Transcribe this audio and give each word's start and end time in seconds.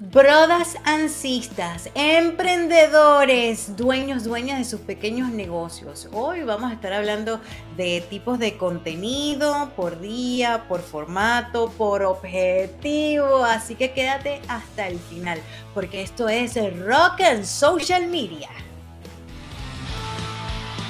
Brodas 0.00 0.76
ansistas, 0.84 1.90
emprendedores, 1.96 3.76
dueños, 3.76 4.22
dueñas 4.22 4.58
de 4.58 4.64
sus 4.64 4.78
pequeños 4.82 5.30
negocios. 5.30 6.08
Hoy 6.12 6.44
vamos 6.44 6.70
a 6.70 6.74
estar 6.74 6.92
hablando 6.92 7.40
de 7.76 8.00
tipos 8.08 8.38
de 8.38 8.56
contenido 8.56 9.72
por 9.74 9.98
día, 9.98 10.66
por 10.68 10.82
formato, 10.82 11.72
por 11.76 12.04
objetivo. 12.04 13.44
Así 13.44 13.74
que 13.74 13.90
quédate 13.90 14.40
hasta 14.46 14.86
el 14.86 15.00
final, 15.00 15.40
porque 15.74 16.02
esto 16.02 16.28
es 16.28 16.54
Rock 16.78 17.20
and 17.22 17.42
Social 17.42 18.06
Media. 18.06 18.50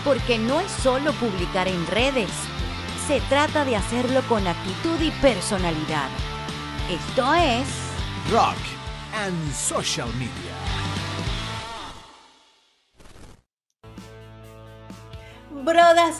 Porque 0.05 0.37
no 0.37 0.61
es 0.61 0.71
solo 0.71 1.15
publicar 1.15 1.67
en 1.67 1.87
redes, 1.87 2.29
se 3.07 3.23
trata 3.31 3.65
de 3.65 3.75
hacerlo 3.75 4.21
con 4.29 4.47
actitud 4.47 5.01
y 5.01 5.11
personalidad. 5.23 6.11
Esto 6.91 7.33
es 7.33 7.67
Rock 8.31 8.78
and 9.25 9.53
social 9.53 10.07
media. 10.13 10.48
Brodas 15.69 16.19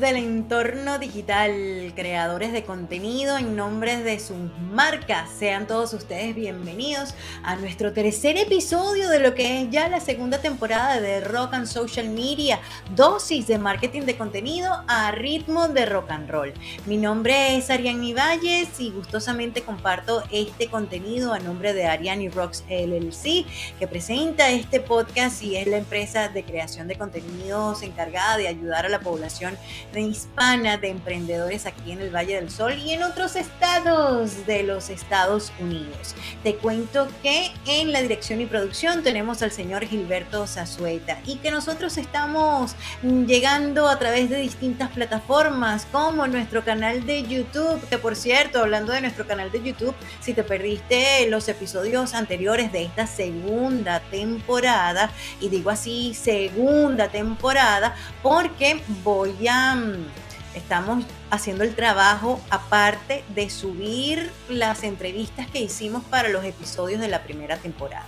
del 0.00 0.16
entorno 0.16 0.98
digital, 0.98 1.92
creadores 1.94 2.52
de 2.52 2.64
contenido 2.64 3.38
en 3.38 3.54
nombre 3.54 4.02
de 4.02 4.18
sus 4.18 4.36
marcas, 4.72 5.30
sean 5.38 5.68
todos 5.68 5.92
ustedes 5.92 6.34
bienvenidos 6.34 7.14
a 7.44 7.54
nuestro 7.54 7.92
tercer 7.92 8.36
episodio 8.36 9.08
de 9.08 9.20
lo 9.20 9.34
que 9.34 9.62
es 9.62 9.70
ya 9.70 9.88
la 9.88 10.00
segunda 10.00 10.40
temporada 10.40 11.00
de 11.00 11.20
Rock 11.20 11.54
and 11.54 11.66
Social 11.66 12.08
Media, 12.08 12.58
dosis 12.96 13.46
de 13.46 13.58
marketing 13.58 14.02
de 14.02 14.16
contenido 14.16 14.82
a 14.88 15.12
ritmo 15.12 15.68
de 15.68 15.86
rock 15.86 16.10
and 16.10 16.28
roll. 16.28 16.52
Mi 16.86 16.96
nombre 16.96 17.56
es 17.56 17.70
Ariani 17.70 18.14
Valles 18.14 18.80
y 18.80 18.90
gustosamente 18.90 19.62
comparto 19.62 20.24
este 20.32 20.68
contenido 20.68 21.32
a 21.32 21.38
nombre 21.38 21.72
de 21.72 21.86
Ariani 21.86 22.28
Rocks 22.30 22.64
LLC, 22.68 23.46
que 23.78 23.86
presenta 23.88 24.50
este 24.50 24.80
podcast 24.80 25.42
y 25.42 25.56
es 25.56 25.68
la 25.68 25.78
empresa 25.78 26.28
de 26.28 26.44
creación 26.44 26.88
de 26.88 26.98
contenidos 26.98 27.82
en 27.82 27.92
de 28.08 28.48
ayudar 28.48 28.86
a 28.86 28.88
la 28.88 29.00
población 29.00 29.58
hispana 29.94 30.76
de 30.76 30.88
emprendedores 30.88 31.66
aquí 31.66 31.92
en 31.92 32.00
el 32.00 32.14
Valle 32.14 32.36
del 32.36 32.50
Sol 32.50 32.74
y 32.78 32.92
en 32.92 33.02
otros 33.02 33.36
estados 33.36 34.46
de 34.46 34.62
los 34.62 34.88
Estados 34.88 35.52
Unidos. 35.60 36.14
Te 36.42 36.54
cuento 36.54 37.08
que 37.22 37.50
en 37.66 37.92
la 37.92 38.00
dirección 38.00 38.40
y 38.40 38.46
producción 38.46 39.02
tenemos 39.02 39.42
al 39.42 39.50
señor 39.50 39.84
Gilberto 39.84 40.46
Zazueta 40.46 41.18
y 41.26 41.36
que 41.36 41.50
nosotros 41.50 41.98
estamos 41.98 42.74
llegando 43.02 43.88
a 43.88 43.98
través 43.98 44.30
de 44.30 44.36
distintas 44.36 44.90
plataformas 44.90 45.86
como 45.90 46.26
nuestro 46.26 46.64
canal 46.64 47.04
de 47.04 47.24
YouTube, 47.24 47.86
que 47.88 47.98
por 47.98 48.16
cierto, 48.16 48.60
hablando 48.60 48.92
de 48.92 49.00
nuestro 49.00 49.26
canal 49.26 49.50
de 49.50 49.62
YouTube, 49.62 49.94
si 50.20 50.32
te 50.32 50.42
perdiste 50.42 51.28
los 51.28 51.48
episodios 51.48 52.14
anteriores 52.14 52.72
de 52.72 52.84
esta 52.84 53.06
segunda 53.06 54.00
temporada, 54.00 55.10
y 55.40 55.48
digo 55.48 55.70
así, 55.70 56.14
segunda 56.14 57.08
temporada, 57.08 57.87
porque 58.22 58.80
voy 59.02 59.46
a... 59.48 59.74
Mm, 59.74 60.06
estamos 60.54 61.04
haciendo 61.30 61.64
el 61.64 61.74
trabajo 61.74 62.40
aparte 62.50 63.24
de 63.34 63.48
subir 63.50 64.30
las 64.48 64.82
entrevistas 64.82 65.46
que 65.48 65.60
hicimos 65.60 66.04
para 66.04 66.28
los 66.28 66.44
episodios 66.44 67.00
de 67.00 67.08
la 67.08 67.22
primera 67.22 67.56
temporada. 67.56 68.06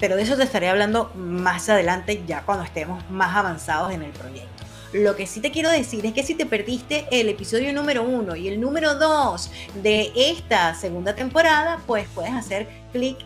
Pero 0.00 0.16
de 0.16 0.22
eso 0.22 0.36
te 0.36 0.42
estaré 0.44 0.68
hablando 0.68 1.10
más 1.14 1.68
adelante, 1.68 2.22
ya 2.26 2.42
cuando 2.42 2.64
estemos 2.64 3.08
más 3.10 3.36
avanzados 3.36 3.92
en 3.92 4.02
el 4.02 4.10
proyecto. 4.10 4.64
Lo 4.92 5.16
que 5.16 5.26
sí 5.26 5.40
te 5.40 5.50
quiero 5.50 5.70
decir 5.70 6.06
es 6.06 6.12
que 6.12 6.22
si 6.22 6.34
te 6.34 6.46
perdiste 6.46 7.06
el 7.10 7.28
episodio 7.28 7.72
número 7.72 8.04
uno 8.04 8.36
y 8.36 8.48
el 8.48 8.60
número 8.60 8.94
dos 8.94 9.50
de 9.82 10.12
esta 10.14 10.74
segunda 10.74 11.14
temporada, 11.14 11.80
pues 11.86 12.06
puedes 12.14 12.32
hacer 12.32 12.68
clic 12.92 13.16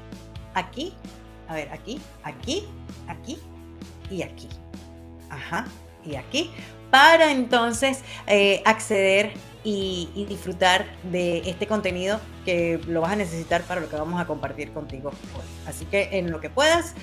aquí, 0.54 0.94
a 1.46 1.54
ver, 1.54 1.70
aquí, 1.70 2.00
aquí, 2.22 2.64
aquí 3.06 3.38
y 4.10 4.22
aquí 4.22 4.48
ajá, 5.30 5.66
y 6.04 6.16
aquí, 6.16 6.50
para 6.90 7.30
entonces 7.32 8.02
eh, 8.26 8.62
acceder 8.64 9.32
y, 9.64 10.08
y, 10.14 10.24
disfrutar 10.24 10.86
de 11.04 11.38
este 11.44 11.66
contenido 11.66 12.20
que 12.44 12.80
lo 12.86 13.00
vas 13.02 13.12
a 13.12 13.16
necesitar 13.16 13.62
para 13.62 13.80
lo 13.80 13.88
que 13.90 13.96
vamos 13.96 14.20
a 14.20 14.26
compartir 14.26 14.72
contigo 14.72 15.10
hoy. 15.34 15.44
Así 15.66 15.84
que 15.84 16.18
en 16.18 16.30
lo 16.30 16.40
que 16.40 16.48
puedas, 16.48 16.94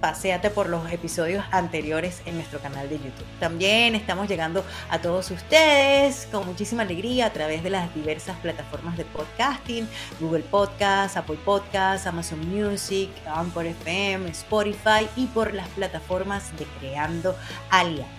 paséate 0.00 0.50
por 0.50 0.68
los 0.68 0.90
episodios 0.90 1.44
anteriores 1.50 2.22
en 2.26 2.36
nuestro 2.36 2.60
canal 2.60 2.88
de 2.88 2.96
YouTube. 2.96 3.26
También 3.40 3.94
estamos 3.94 4.28
llegando 4.28 4.64
a 4.88 5.00
todos 5.00 5.30
ustedes 5.30 6.28
con 6.30 6.46
muchísima 6.46 6.82
alegría 6.82 7.26
a 7.26 7.32
través 7.32 7.62
de 7.62 7.70
las 7.70 7.94
diversas 7.94 8.36
plataformas 8.38 8.96
de 8.96 9.04
podcasting, 9.04 9.88
Google 10.20 10.44
Podcast, 10.44 11.16
Apple 11.16 11.38
Podcast, 11.44 12.06
Amazon 12.06 12.40
Music, 12.48 13.10
Anchor 13.26 13.66
FM, 13.66 14.28
Spotify 14.30 15.08
y 15.16 15.26
por 15.26 15.54
las 15.54 15.68
plataformas 15.68 16.56
de 16.58 16.64
Creando 16.78 17.36
Alianza. 17.70 18.15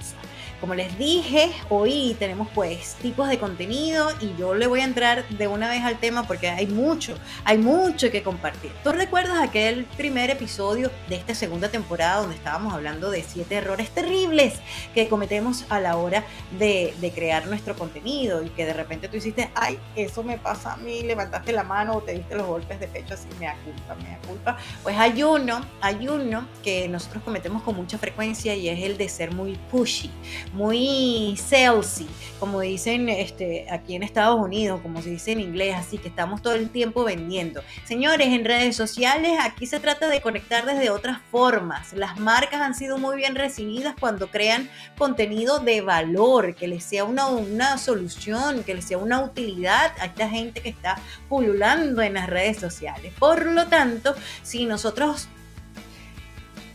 Como 0.60 0.74
les 0.74 0.98
dije, 0.98 1.52
hoy 1.70 2.16
tenemos 2.18 2.48
pues 2.56 2.96
tipos 2.96 3.30
de 3.30 3.38
contenido 3.38 4.10
y 4.20 4.36
yo 4.40 4.56
le 4.56 4.66
voy 4.66 4.80
a 4.80 4.86
entrar 4.86 5.28
de 5.30 5.48
una 5.48 5.70
vez 5.70 5.84
al 5.84 6.00
tema 6.00 6.26
porque 6.26 6.50
hay 6.50 6.66
mucho, 6.66 7.16
hay 7.44 7.60
mucho 7.60 8.10
que 8.10 8.24
compartir. 8.24 8.72
¿Tú 8.84 8.92
recuerdas 8.92 9.40
aquel 9.40 9.86
primer 9.98 10.32
episodio 10.32 10.90
de 11.10 11.16
esta 11.16 11.36
segunda 11.36 11.70
temporada 11.70 12.22
donde 12.22 12.36
estábamos 12.36 12.74
hablando 12.74 13.12
de 13.12 13.22
siete 13.22 13.54
errores 13.54 13.92
terribles 13.92 14.56
que 14.96 15.08
cometemos 15.08 15.64
a 15.70 15.80
la 15.80 15.96
hora 15.96 16.26
de, 16.58 16.96
crear 17.14 17.48
nuestro 17.48 17.76
contenido 17.76 18.44
y 18.44 18.50
que 18.50 18.66
de 18.66 18.74
repente 18.74 19.08
tú 19.08 19.18
hiciste, 19.18 19.50
ay, 19.56 19.80
eso 19.96 20.24
me 20.24 20.38
pasa 20.38 20.74
a 20.74 20.78
mí, 20.78 21.04
levantaste 21.04 21.54
la 21.54 21.64
mano 21.64 21.94
o 21.96 22.02
te 22.02 22.14
diste 22.14 22.36
los 22.36 22.46
golpes 22.46 22.80
de 22.80 22.88
pecho 22.88 23.14
así, 23.14 23.28
me 23.40 23.46
da 23.46 23.56
culpa, 23.64 23.96
me 23.96 24.10
da 24.10 24.18
culpa. 24.28 24.58
Pues 24.84 24.98
hay 24.98 25.24
uno, 25.24 25.62
hay 25.82 26.08
uno 26.08 26.48
que 26.64 26.88
nosotros 26.90 27.24
cometemos 27.24 27.64
con 27.64 27.76
mucha 27.76 27.98
frecuencia 27.98 28.56
y 28.56 28.68
es 28.68 28.84
el 28.84 28.98
de 28.98 29.08
ser 29.08 29.34
muy 29.34 29.58
pushy 29.72 30.12
muy 30.54 31.38
salesy, 31.38 32.08
como 32.40 32.62
dicen 32.62 33.10
este, 33.10 33.68
aquí 33.72 33.96
en 33.96 34.04
Estados 34.04 34.40
Unidos, 34.40 34.82
como 34.82 35.02
se 35.02 35.10
dice 35.10 35.32
en 35.32 35.40
inglés, 35.40 35.76
así 35.76 35.98
que 35.98 36.08
estamos 36.08 36.42
todo 36.42 36.54
el 36.54 36.70
tiempo 36.70 37.04
vendiendo. 37.04 37.62
Señores, 37.86 38.28
en 38.28 38.46
redes 38.46 38.76
sociales 38.76 39.38
aquí 39.42 39.66
se 39.66 39.80
trata 39.80 40.08
de 40.10 40.22
conectar 40.22 40.66
desde 40.66 40.90
otras 40.90 41.20
formas. 41.32 41.94
Las 41.94 42.20
marcas 42.20 42.62
han 42.62 42.76
sido 42.76 42.98
muy 42.98 43.18
bien 43.18 43.36
recibidas 43.36 43.96
cuando 44.00 44.30
crean 44.30 44.70
contenido 44.98 45.60
de 45.60 45.82
valor, 45.82 46.56
que 46.56 46.68
les 46.68 46.84
sea 46.84 47.04
una, 47.04 47.28
una 47.28 47.78
solución, 47.78 48.64
que 48.64 48.76
les 48.76 48.86
sea 48.86 48.98
una 48.98 49.22
utilidad 49.22 49.94
a 50.00 50.06
esta 50.06 50.30
gente 50.30 50.62
que 50.62 50.70
está 50.70 51.00
pululando 51.30 52.02
en 52.02 52.14
las 52.16 52.28
redes 52.28 52.60
sociales. 52.60 53.14
Por 53.18 53.46
lo 53.46 53.68
tanto, 53.68 54.16
si 54.44 54.66
nosotros 54.66 55.30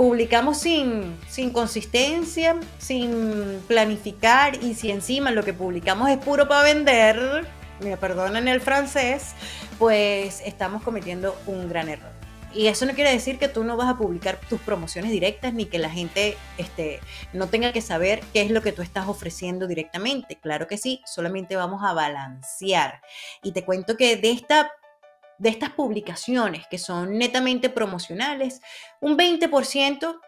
publicamos 0.02 0.58
sin, 0.58 1.16
sin 1.28 1.50
consistencia, 1.50 2.58
sin 2.78 3.62
planificar 3.68 4.56
y 4.60 4.74
si 4.74 4.90
encima 4.90 5.30
lo 5.30 5.44
que 5.44 5.54
publicamos 5.54 6.10
es 6.10 6.18
puro 6.18 6.48
para 6.48 6.64
vender, 6.64 7.46
me 7.78 7.96
perdonan 7.96 8.48
el 8.48 8.60
francés, 8.60 9.34
pues 9.78 10.42
estamos 10.44 10.82
cometiendo 10.82 11.40
un 11.46 11.68
gran 11.68 11.88
error. 11.88 12.10
Y 12.52 12.66
eso 12.66 12.84
no 12.84 12.94
quiere 12.94 13.12
decir 13.12 13.38
que 13.38 13.46
tú 13.46 13.62
no 13.62 13.76
vas 13.76 13.90
a 13.90 13.96
publicar 13.96 14.40
tus 14.48 14.60
promociones 14.60 15.12
directas 15.12 15.54
ni 15.54 15.66
que 15.66 15.78
la 15.78 15.88
gente 15.88 16.36
este, 16.58 16.98
no 17.32 17.46
tenga 17.46 17.72
que 17.72 17.80
saber 17.80 18.22
qué 18.32 18.42
es 18.42 18.50
lo 18.50 18.60
que 18.60 18.72
tú 18.72 18.82
estás 18.82 19.06
ofreciendo 19.06 19.68
directamente. 19.68 20.34
Claro 20.34 20.66
que 20.66 20.78
sí, 20.78 21.00
solamente 21.06 21.54
vamos 21.54 21.80
a 21.84 21.92
balancear. 21.92 23.02
Y 23.44 23.52
te 23.52 23.64
cuento 23.64 23.96
que 23.96 24.16
de 24.16 24.32
esta 24.32 24.72
de 25.42 25.48
estas 25.48 25.70
publicaciones 25.70 26.68
que 26.70 26.78
son 26.78 27.18
netamente 27.18 27.68
promocionales, 27.68 28.60
un 29.00 29.18
20% 29.18 30.20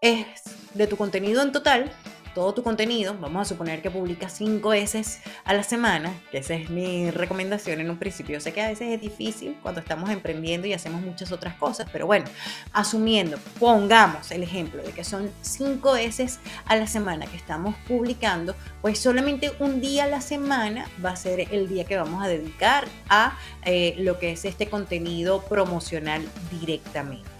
es 0.00 0.24
de 0.74 0.86
tu 0.86 0.96
contenido 0.96 1.42
en 1.42 1.50
total 1.50 1.90
todo 2.36 2.52
tu 2.52 2.62
contenido, 2.62 3.16
vamos 3.18 3.40
a 3.40 3.44
suponer 3.46 3.80
que 3.80 3.90
publicas 3.90 4.34
cinco 4.34 4.68
veces 4.68 5.20
a 5.46 5.54
la 5.54 5.62
semana, 5.62 6.12
que 6.30 6.36
esa 6.36 6.52
es 6.52 6.68
mi 6.68 7.10
recomendación 7.10 7.80
en 7.80 7.88
un 7.88 7.96
principio. 7.96 8.38
sé 8.42 8.52
que 8.52 8.60
a 8.60 8.68
veces 8.68 8.88
es 8.92 9.00
difícil 9.00 9.56
cuando 9.62 9.80
estamos 9.80 10.10
emprendiendo 10.10 10.66
y 10.66 10.74
hacemos 10.74 11.00
muchas 11.00 11.32
otras 11.32 11.54
cosas, 11.54 11.88
pero 11.90 12.04
bueno, 12.04 12.26
asumiendo, 12.74 13.38
pongamos 13.58 14.30
el 14.32 14.42
ejemplo 14.42 14.82
de 14.82 14.92
que 14.92 15.02
son 15.02 15.30
cinco 15.40 15.94
veces 15.94 16.38
a 16.66 16.76
la 16.76 16.86
semana 16.86 17.24
que 17.24 17.38
estamos 17.38 17.74
publicando, 17.88 18.54
pues 18.82 18.98
solamente 18.98 19.52
un 19.58 19.80
día 19.80 20.04
a 20.04 20.06
la 20.06 20.20
semana 20.20 20.90
va 21.02 21.12
a 21.12 21.16
ser 21.16 21.40
el 21.50 21.70
día 21.70 21.84
que 21.84 21.96
vamos 21.96 22.22
a 22.22 22.28
dedicar 22.28 22.84
a 23.08 23.38
eh, 23.64 23.94
lo 23.96 24.18
que 24.18 24.32
es 24.32 24.44
este 24.44 24.68
contenido 24.68 25.40
promocional 25.40 26.22
directamente. 26.50 27.35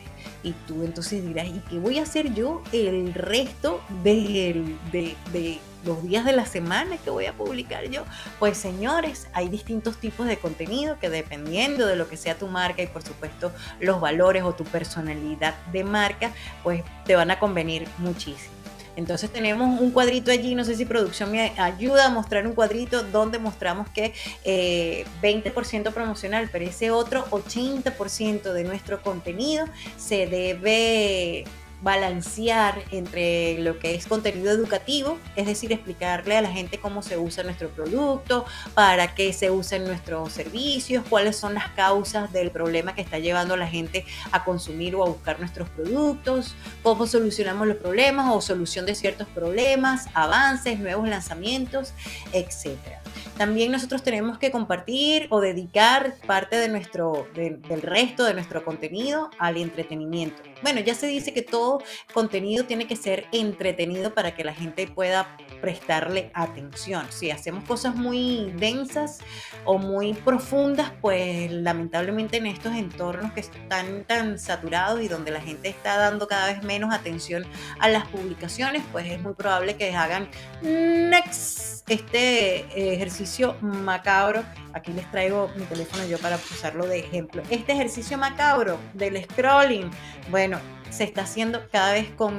Y 0.47 0.53
tú 0.69 0.85
entonces 0.85 1.27
dirás, 1.27 1.49
¿y 1.49 1.61
qué 1.69 1.81
voy 1.81 1.99
a 1.99 2.05
hacer 2.05 2.33
yo 2.33 2.63
el 2.71 3.13
resto 3.15 3.83
de, 4.05 4.77
de, 4.93 5.59
los 5.85 6.05
días 6.05 6.25
de 6.25 6.31
la 6.31 6.47
semana 6.47 6.99
que 6.99 7.11
voy 7.11 7.27
a 7.27 7.33
publicar 7.33 7.83
yo? 7.91 8.05
Pues 8.39 8.57
señores, 8.57 9.27
hay 9.33 9.49
distintos 9.49 9.99
tipos 9.99 10.29
de 10.29 10.37
contenido 10.37 11.01
que 11.01 11.11
dependiendo 11.11 11.85
de 11.85 11.97
lo 11.97 12.09
que 12.09 12.17
sea 12.17 12.39
tu 12.39 12.47
marca 12.47 12.81
y 12.81 12.87
por 12.87 13.03
supuesto 13.03 13.51
los 13.81 14.01
valores 14.01 14.45
o 14.45 14.55
tu 14.55 14.63
personalidad 14.63 15.57
de 15.73 15.83
marca, 15.83 16.31
pues 16.63 16.85
te 17.07 17.17
van 17.17 17.33
a 17.33 17.41
convenir 17.41 17.89
muchísimo. 17.99 18.56
Entonces 18.97 19.31
tenemos 19.31 19.81
un 19.81 19.91
cuadrito 19.91 20.31
allí, 20.31 20.55
no 20.55 20.65
sé 20.65 20.75
si 20.75 20.85
producción 20.85 21.31
me 21.31 21.53
ayuda 21.59 22.07
a 22.07 22.09
mostrar 22.09 22.47
un 22.47 22.55
cuadrito 22.55 23.03
donde 23.03 23.39
mostramos 23.39 23.89
que 23.91 24.15
20% 24.45 24.45
eh, 24.45 25.91
promocional, 25.93 26.49
pero 26.51 26.65
ese 26.65 26.91
otro 26.91 27.25
80% 27.27 28.53
de 28.53 28.65
nuestro 28.65 29.03
contenido 29.03 29.67
se 29.97 30.27
debe 30.27 31.45
balancear 31.83 32.83
entre 32.91 33.59
lo 33.59 33.79
que 33.79 33.95
es 33.95 34.07
contenido 34.07 34.51
educativo, 34.51 35.19
es 35.37 35.47
decir, 35.47 35.73
explicarle 35.73 36.37
a 36.37 36.41
la 36.41 36.51
gente 36.51 36.79
cómo 36.79 37.03
se 37.03 37.19
usa 37.19 37.45
nuestro 37.45 37.69
producto, 37.69 38.45
para 38.75 39.15
qué 39.15 39.33
se 39.33 39.51
usan 39.51 39.85
nuestros 39.85 40.33
servicios, 40.33 41.05
cuáles 41.09 41.37
son 41.37 41.55
las 41.55 41.69
causas 41.71 42.33
del 42.33 42.51
problema 42.51 42.95
que 42.95 43.03
está 43.03 43.19
llevando 43.19 43.55
a 43.55 43.57
la 43.57 43.69
gente 43.69 44.05
a 44.33 44.45
consumir 44.45 44.97
o 44.97 45.05
a 45.05 45.09
buscar 45.09 45.39
nuestros 45.39 45.69
productos, 45.71 46.55
cómo 46.83 47.07
solucionamos 47.07 47.67
los 47.67 47.77
problemas 47.77 48.35
o 48.35 48.41
solución 48.41 48.87
de 48.87 48.95
ciertos 48.95 49.29
problemas, 49.29 50.07
avances, 50.15 50.79
nuevos 50.79 51.09
lanzamientos, 51.09 51.93
etcétera. 52.33 53.03
También 53.37 53.71
nosotros 53.71 54.03
tenemos 54.03 54.39
que 54.39 54.51
compartir 54.51 55.27
o 55.31 55.41
dedicar 55.41 56.15
parte 56.27 56.57
de 56.57 56.69
nuestro, 56.69 57.29
del 57.35 57.83
resto 57.83 58.25
de 58.25 58.35
nuestro 58.35 58.65
contenido 58.65 59.31
al 59.39 59.57
entretenimiento. 59.57 60.43
Bueno, 60.63 60.81
ya 60.81 60.95
se 60.95 61.07
dice 61.07 61.35
que 61.35 61.43
todo 61.43 61.83
contenido 62.15 62.65
tiene 62.65 62.87
que 62.87 62.97
ser 62.97 63.27
entretenido 63.33 64.15
para 64.15 64.35
que 64.35 64.43
la 64.43 64.55
gente 64.55 64.87
pueda 64.87 65.37
prestarle 65.61 66.31
atención. 66.33 67.07
Si 67.11 67.31
hacemos 67.31 67.65
cosas 67.65 67.95
muy 67.95 68.53
densas 68.57 69.19
o 69.65 69.79
muy 69.79 70.15
profundas, 70.15 70.93
pues 71.01 71.51
lamentablemente 71.53 72.39
en 72.39 72.47
estos 72.47 72.75
entornos 72.75 73.33
que 73.33 73.41
están 73.41 74.05
tan 74.05 74.39
saturados 74.39 75.03
y 75.03 75.09
donde 75.09 75.31
la 75.31 75.41
gente 75.41 75.69
está 75.69 75.97
dando 75.97 76.27
cada 76.27 76.47
vez 76.47 76.63
menos 76.63 76.95
atención 76.95 77.45
a 77.79 77.89
las 77.89 78.07
publicaciones, 78.09 78.83
pues 78.93 79.07
es 79.07 79.21
muy 79.21 79.35
probable 79.35 79.77
que 79.77 79.95
hagan 79.95 80.29
next 80.63 81.76
este 81.89 82.95
ejercicio 82.95 83.57
macabro. 83.61 84.43
Aquí 84.73 84.93
les 84.93 85.09
traigo 85.11 85.51
mi 85.57 85.65
teléfono 85.65 86.05
yo 86.07 86.19
para 86.19 86.37
usarlo 86.37 86.87
de 86.87 86.99
ejemplo. 86.99 87.43
Este 87.51 87.73
ejercicio 87.73 88.19
macabro 88.19 88.79
del 88.95 89.23
scrolling, 89.25 89.91
bueno, 90.31 90.59
se 90.91 91.05
está 91.05 91.23
haciendo 91.23 91.69
cada 91.71 91.93
vez 91.93 92.11
con 92.11 92.39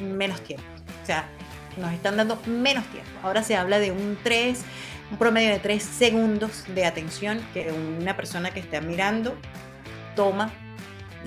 menos 0.00 0.40
tiempo. 0.42 0.66
O 1.02 1.06
sea, 1.06 1.28
nos 1.76 1.92
están 1.92 2.16
dando 2.16 2.38
menos 2.46 2.84
tiempo. 2.86 3.10
Ahora 3.22 3.42
se 3.42 3.56
habla 3.56 3.78
de 3.78 3.92
un 3.92 4.18
3, 4.22 4.60
un 5.12 5.18
promedio 5.18 5.50
de 5.50 5.58
3 5.58 5.82
segundos 5.82 6.64
de 6.74 6.84
atención 6.84 7.40
que 7.54 7.72
una 7.72 8.16
persona 8.16 8.50
que 8.50 8.60
está 8.60 8.80
mirando 8.80 9.36
toma 10.16 10.52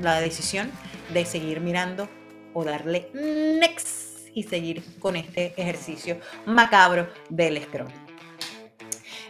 la 0.02 0.20
decisión 0.20 0.70
de 1.14 1.25
seguir 1.25 1.62
mirando 1.62 2.10
o 2.54 2.64
darle 2.64 3.10
next 3.14 4.12
y 4.34 4.44
seguir 4.44 4.84
con 5.00 5.16
este 5.16 5.54
ejercicio 5.58 6.20
macabro 6.46 7.08
del 7.30 7.62
scroll. 7.64 7.92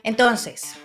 Entonces, 0.04 0.76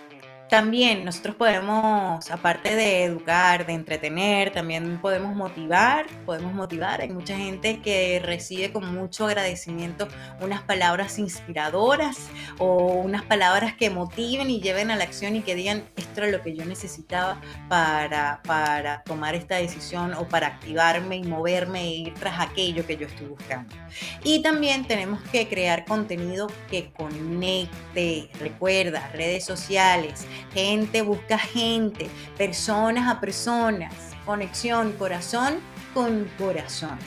también 0.49 1.05
nosotros 1.05 1.35
podemos, 1.35 2.29
aparte 2.31 2.75
de 2.75 3.03
educar, 3.03 3.65
de 3.65 3.73
entretener, 3.73 4.51
también 4.51 4.99
podemos 4.99 5.35
motivar, 5.35 6.07
podemos 6.25 6.53
motivar. 6.53 7.01
Hay 7.01 7.09
mucha 7.09 7.37
gente 7.37 7.81
que 7.81 8.19
recibe 8.23 8.71
con 8.71 8.93
mucho 8.93 9.27
agradecimiento 9.27 10.07
unas 10.41 10.61
palabras 10.63 11.19
inspiradoras 11.19 12.29
o 12.57 12.93
unas 12.93 13.23
palabras 13.23 13.75
que 13.75 13.89
motiven 13.89 14.49
y 14.49 14.59
lleven 14.59 14.89
a 14.91 14.95
la 14.95 15.03
acción 15.03 15.35
y 15.35 15.41
que 15.41 15.53
digan, 15.55 15.83
esto 15.95 16.23
es 16.23 16.31
lo 16.31 16.41
que 16.41 16.55
yo 16.55 16.65
necesitaba 16.65 17.39
para, 17.67 18.41
para 18.43 19.03
tomar 19.03 19.35
esta 19.35 19.57
decisión 19.57 20.13
o 20.15 20.27
para 20.27 20.47
activarme 20.47 21.17
y 21.17 21.23
moverme 21.23 21.81
e 21.81 21.89
ir 21.89 22.13
tras 22.15 22.39
aquello 22.39 22.85
que 22.87 22.97
yo 22.97 23.05
estoy 23.05 23.27
buscando. 23.27 23.75
Y 24.23 24.41
también 24.41 24.85
tenemos 24.85 25.21
que 25.31 25.47
crear 25.47 25.85
contenido 25.85 26.47
que 26.71 26.91
conecte, 26.91 28.29
recuerda, 28.39 29.09
redes 29.13 29.45
sociales 29.45 30.25
Gente 30.53 31.01
busca 31.01 31.37
gente, 31.37 32.09
personas 32.37 33.07
a 33.07 33.19
personas, 33.19 33.93
conexión 34.25 34.93
corazón 34.93 35.59
con 35.93 36.29
corazón. 36.37 36.97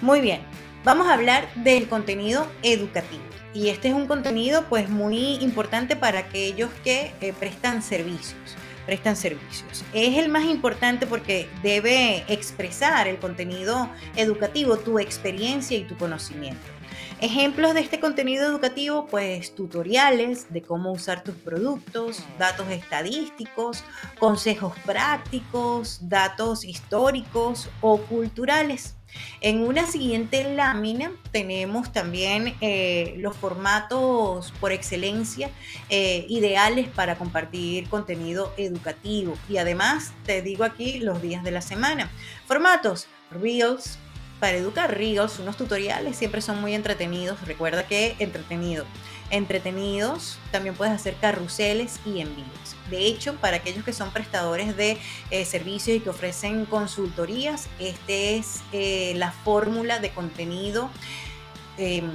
Muy 0.00 0.20
bien, 0.20 0.40
vamos 0.84 1.06
a 1.08 1.14
hablar 1.14 1.48
del 1.54 1.88
contenido 1.88 2.46
educativo. 2.62 3.22
Y 3.54 3.68
este 3.70 3.88
es 3.88 3.94
un 3.94 4.06
contenido 4.06 4.64
pues 4.68 4.88
muy 4.88 5.36
importante 5.36 5.96
para 5.96 6.20
aquellos 6.20 6.70
que 6.84 7.12
eh, 7.20 7.32
prestan 7.38 7.82
servicios 7.82 8.56
prestan 8.88 9.16
servicios. 9.16 9.84
Es 9.92 10.16
el 10.16 10.30
más 10.30 10.44
importante 10.44 11.06
porque 11.06 11.46
debe 11.62 12.24
expresar 12.26 13.06
el 13.06 13.18
contenido 13.18 13.90
educativo, 14.16 14.78
tu 14.78 14.98
experiencia 14.98 15.76
y 15.76 15.84
tu 15.84 15.94
conocimiento. 15.98 16.77
Ejemplos 17.20 17.74
de 17.74 17.80
este 17.80 17.98
contenido 17.98 18.46
educativo, 18.46 19.08
pues 19.08 19.52
tutoriales 19.52 20.52
de 20.52 20.62
cómo 20.62 20.92
usar 20.92 21.24
tus 21.24 21.34
productos, 21.34 22.22
datos 22.38 22.70
estadísticos, 22.70 23.82
consejos 24.20 24.72
prácticos, 24.86 25.98
datos 26.02 26.64
históricos 26.64 27.70
o 27.80 27.98
culturales. 27.98 28.94
En 29.40 29.62
una 29.62 29.84
siguiente 29.86 30.54
lámina 30.54 31.10
tenemos 31.32 31.92
también 31.92 32.54
eh, 32.60 33.14
los 33.18 33.36
formatos 33.36 34.52
por 34.60 34.70
excelencia 34.70 35.50
eh, 35.88 36.24
ideales 36.28 36.86
para 36.86 37.16
compartir 37.16 37.88
contenido 37.88 38.52
educativo 38.56 39.36
y 39.48 39.56
además 39.56 40.12
te 40.24 40.40
digo 40.40 40.62
aquí 40.62 41.00
los 41.00 41.20
días 41.20 41.42
de 41.42 41.50
la 41.50 41.62
semana. 41.62 42.10
Formatos 42.46 43.08
Reels, 43.30 43.98
para 44.40 44.56
educar 44.56 44.96
Reels, 44.96 45.38
unos 45.38 45.56
tutoriales 45.56 46.16
siempre 46.16 46.40
son 46.40 46.60
muy 46.60 46.74
entretenidos. 46.74 47.40
Recuerda 47.46 47.86
que 47.86 48.16
entretenido. 48.18 48.84
Entretenidos, 49.30 50.38
también 50.52 50.74
puedes 50.74 50.94
hacer 50.94 51.14
carruseles 51.16 52.00
y 52.06 52.20
envíos. 52.20 52.76
De 52.90 53.06
hecho, 53.06 53.34
para 53.36 53.58
aquellos 53.58 53.84
que 53.84 53.92
son 53.92 54.10
prestadores 54.10 54.76
de 54.76 54.98
eh, 55.30 55.44
servicios 55.44 55.96
y 55.96 56.00
que 56.00 56.10
ofrecen 56.10 56.64
consultorías, 56.64 57.68
esta 57.78 58.12
es 58.12 58.62
eh, 58.72 59.12
la 59.16 59.32
fórmula 59.32 59.98
de 59.98 60.10
contenido 60.10 60.88
em, 61.76 62.10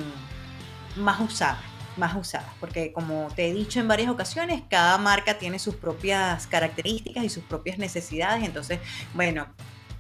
más 0.96 1.20
usada 1.20 1.62
más 1.98 2.16
porque 2.60 2.92
como 2.92 3.28
te 3.36 3.48
he 3.48 3.54
dicho 3.54 3.80
en 3.80 3.88
varias 3.88 4.10
ocasiones, 4.10 4.64
cada 4.70 4.98
marca 4.98 5.38
tiene 5.38 5.60
sus 5.60 5.76
propias 5.76 6.48
características 6.48 7.24
y 7.24 7.30
sus 7.30 7.44
propias 7.44 7.78
necesidades, 7.78 8.44
entonces, 8.44 8.80
bueno, 9.14 9.46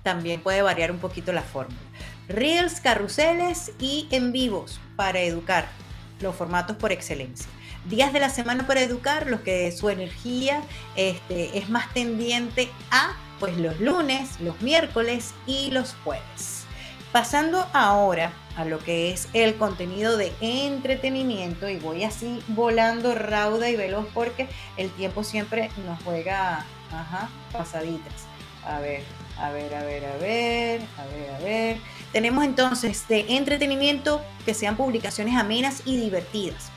también 0.01 0.41
puede 0.41 0.61
variar 0.61 0.91
un 0.91 0.99
poquito 0.99 1.31
la 1.31 1.41
fórmula. 1.41 1.79
Reels, 2.33 2.81
carruseles 2.81 3.71
y 3.79 4.07
en 4.09 4.31
vivos 4.31 4.79
para 4.95 5.19
educar, 5.21 5.67
los 6.19 6.35
formatos 6.35 6.77
por 6.77 6.91
excelencia. 6.91 7.47
Días 7.85 8.11
de 8.11 8.19
la 8.19 8.29
semana 8.29 8.65
para 8.65 8.81
educar, 8.81 9.27
los 9.27 9.41
que 9.41 9.71
su 9.71 9.89
energía 9.89 10.63
este, 10.95 11.57
es 11.57 11.69
más 11.69 11.93
tendiente 11.93 12.71
a 12.89 13.15
pues 13.39 13.57
los 13.57 13.79
lunes, 13.79 14.39
los 14.39 14.59
miércoles 14.61 15.33
y 15.45 15.69
los 15.69 15.95
jueves. 16.03 16.65
Pasando 17.11 17.67
ahora 17.71 18.33
a 18.55 18.65
lo 18.65 18.79
que 18.79 19.11
es 19.11 19.27
el 19.33 19.55
contenido 19.55 20.17
de 20.17 20.33
entretenimiento 20.41 21.69
y 21.69 21.77
voy 21.77 22.03
así 22.03 22.41
volando 22.47 23.13
rauda 23.13 23.69
y 23.69 23.75
veloz 23.75 24.07
porque 24.13 24.47
el 24.77 24.89
tiempo 24.91 25.23
siempre 25.23 25.69
nos 25.85 26.01
juega 26.03 26.65
pasaditas. 27.51 28.25
A 28.65 28.79
ver, 28.79 29.03
a 29.37 29.51
ver, 29.51 29.73
a 29.73 29.83
ver, 29.83 30.05
a 30.05 30.17
ver, 30.17 30.81
a 30.97 31.05
ver, 31.05 31.35
a 31.35 31.39
ver. 31.39 31.77
Tenemos 32.11 32.45
entonces 32.45 33.07
de 33.07 33.25
entretenimiento 33.29 34.21
que 34.45 34.53
sean 34.53 34.77
publicaciones 34.77 35.35
amenas 35.35 35.81
y 35.85 35.97
divertidas. 35.97 36.69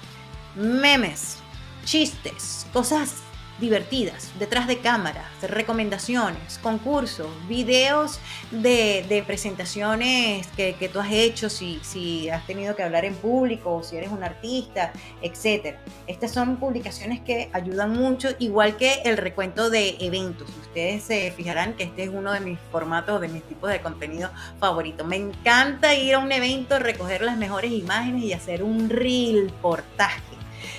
Memes, 0.55 1.39
chistes, 1.85 2.67
cosas 2.73 3.26
divertidas, 3.61 4.31
detrás 4.39 4.67
de 4.67 4.79
cámaras, 4.79 5.25
recomendaciones, 5.43 6.59
concursos, 6.63 7.29
videos 7.49 8.21
de, 8.51 9.25
presentaciones 9.27 10.47
que, 10.49 10.91
tú 10.93 11.01
has 11.01 11.11
hecho, 11.11 11.49
si, 11.49 11.81
si 11.83 12.29
has 12.29 12.47
tenido 12.47 12.77
que 12.77 12.83
hablar 12.83 13.05
en 13.05 13.15
público 13.15 13.77
o 13.77 13.83
si 13.83 13.97
eres 13.97 14.11
un 14.11 14.23
artista, 14.23 14.93
etc. 15.23 15.77
Estas 16.07 16.33
son 16.33 16.57
publicaciones 16.57 17.21
que 17.21 17.49
ayudan 17.53 17.93
mucho, 17.93 18.29
igual 18.39 18.77
que 18.77 19.01
el 19.05 19.17
recuento 19.17 19.71
de 19.71 19.97
eventos. 20.01 20.49
Ustedes 20.61 21.03
se 21.03 21.31
fijarán 21.33 21.75
que 21.75 21.85
este 21.85 22.05
es 22.05 22.11
uno 22.11 22.33
de 22.33 22.41
mis 22.41 22.59
formatos, 22.71 23.21
de 23.21 23.29
mis 23.29 23.43
tipos 23.45 23.71
de 23.71 23.81
contenido 23.81 24.31
favorito. 24.61 25.05
Me 25.05 25.17
encanta 25.17 25.95
ir 25.95 26.15
a 26.15 26.19
un 26.19 26.31
evento, 26.31 26.79
recoger 26.79 27.23
las 27.23 27.37
mejores 27.37 27.73
imágenes 27.73 28.25
y 28.25 28.33
hacer 28.33 28.63
un 28.63 28.91
reel 28.91 29.53
portaje. 29.63 30.36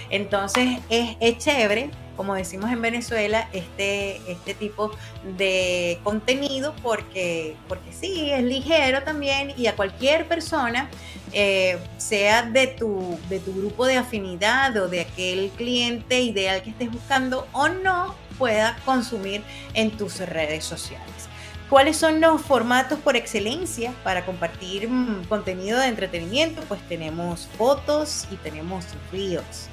Entonces 0.09 0.79
es, 0.89 1.37
chévere 1.37 1.89
como 2.15 2.33
decimos 2.33 2.71
en 2.71 2.81
Venezuela, 2.81 3.47
este, 3.53 4.19
este 4.27 4.55
tipo 4.55 4.91
de 5.37 5.99
contenido 6.03 6.73
porque, 6.81 7.55
porque 7.67 7.93
sí, 7.93 8.31
es 8.31 8.43
ligero 8.43 9.03
también 9.03 9.53
y 9.55 9.67
a 9.67 9.75
cualquier 9.75 10.27
persona, 10.27 10.89
eh, 11.31 11.77
sea 11.97 12.41
de 12.41 12.65
tu, 12.65 13.19
de 13.29 13.39
tu 13.39 13.53
grupo 13.53 13.85
de 13.85 13.97
afinidad 13.97 14.75
o 14.77 14.87
de 14.87 15.01
aquel 15.01 15.51
cliente 15.51 16.19
ideal 16.21 16.63
que 16.63 16.71
estés 16.71 16.91
buscando 16.91 17.47
o 17.51 17.69
no, 17.69 18.15
pueda 18.39 18.77
consumir 18.83 19.43
en 19.75 19.91
tus 19.91 20.19
redes 20.19 20.63
sociales. 20.63 21.26
¿Cuáles 21.69 21.97
son 21.97 22.21
los 22.21 22.41
formatos 22.41 22.97
por 22.99 23.17
excelencia 23.17 23.93
para 24.01 24.25
compartir 24.25 24.87
mm, 24.87 25.25
contenido 25.25 25.77
de 25.77 25.87
entretenimiento? 25.87 26.61
Pues 26.61 26.79
tenemos 26.87 27.49
fotos 27.57 28.25
y 28.31 28.37
tenemos 28.37 28.85
reels. 29.11 29.67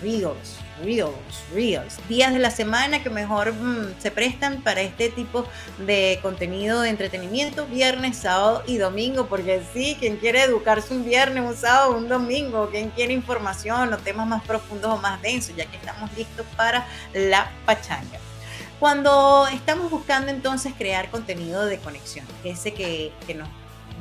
Reels, 0.00 0.58
reels, 0.80 1.12
reels. 1.52 1.98
Días 2.08 2.32
de 2.32 2.38
la 2.38 2.52
semana 2.52 3.02
que 3.02 3.10
mejor 3.10 3.52
mm, 3.52 4.00
se 4.00 4.12
prestan 4.12 4.62
para 4.62 4.80
este 4.80 5.08
tipo 5.08 5.44
de 5.84 6.20
contenido 6.22 6.82
de 6.82 6.90
entretenimiento, 6.90 7.66
viernes, 7.66 8.18
sábado 8.18 8.62
y 8.68 8.78
domingo, 8.78 9.26
porque 9.26 9.60
sí, 9.74 9.96
quien 9.98 10.18
quiere 10.18 10.44
educarse 10.44 10.94
un 10.94 11.04
viernes, 11.04 11.42
un 11.44 11.56
sábado, 11.56 11.96
un 11.96 12.08
domingo, 12.08 12.70
quien 12.70 12.90
quiere 12.90 13.12
información 13.12 13.92
o 13.92 13.98
temas 13.98 14.28
más 14.28 14.44
profundos 14.44 14.92
o 14.92 14.98
más 14.98 15.20
densos, 15.20 15.56
ya 15.56 15.66
que 15.66 15.78
estamos 15.78 16.16
listos 16.16 16.46
para 16.56 16.86
la 17.12 17.50
pachanga. 17.66 18.20
Cuando 18.80 19.46
estamos 19.48 19.90
buscando 19.90 20.30
entonces 20.30 20.72
crear 20.72 21.10
contenido 21.10 21.66
de 21.66 21.76
conexión, 21.76 22.24
ese 22.44 22.72
que, 22.72 23.12
nos 23.36 23.46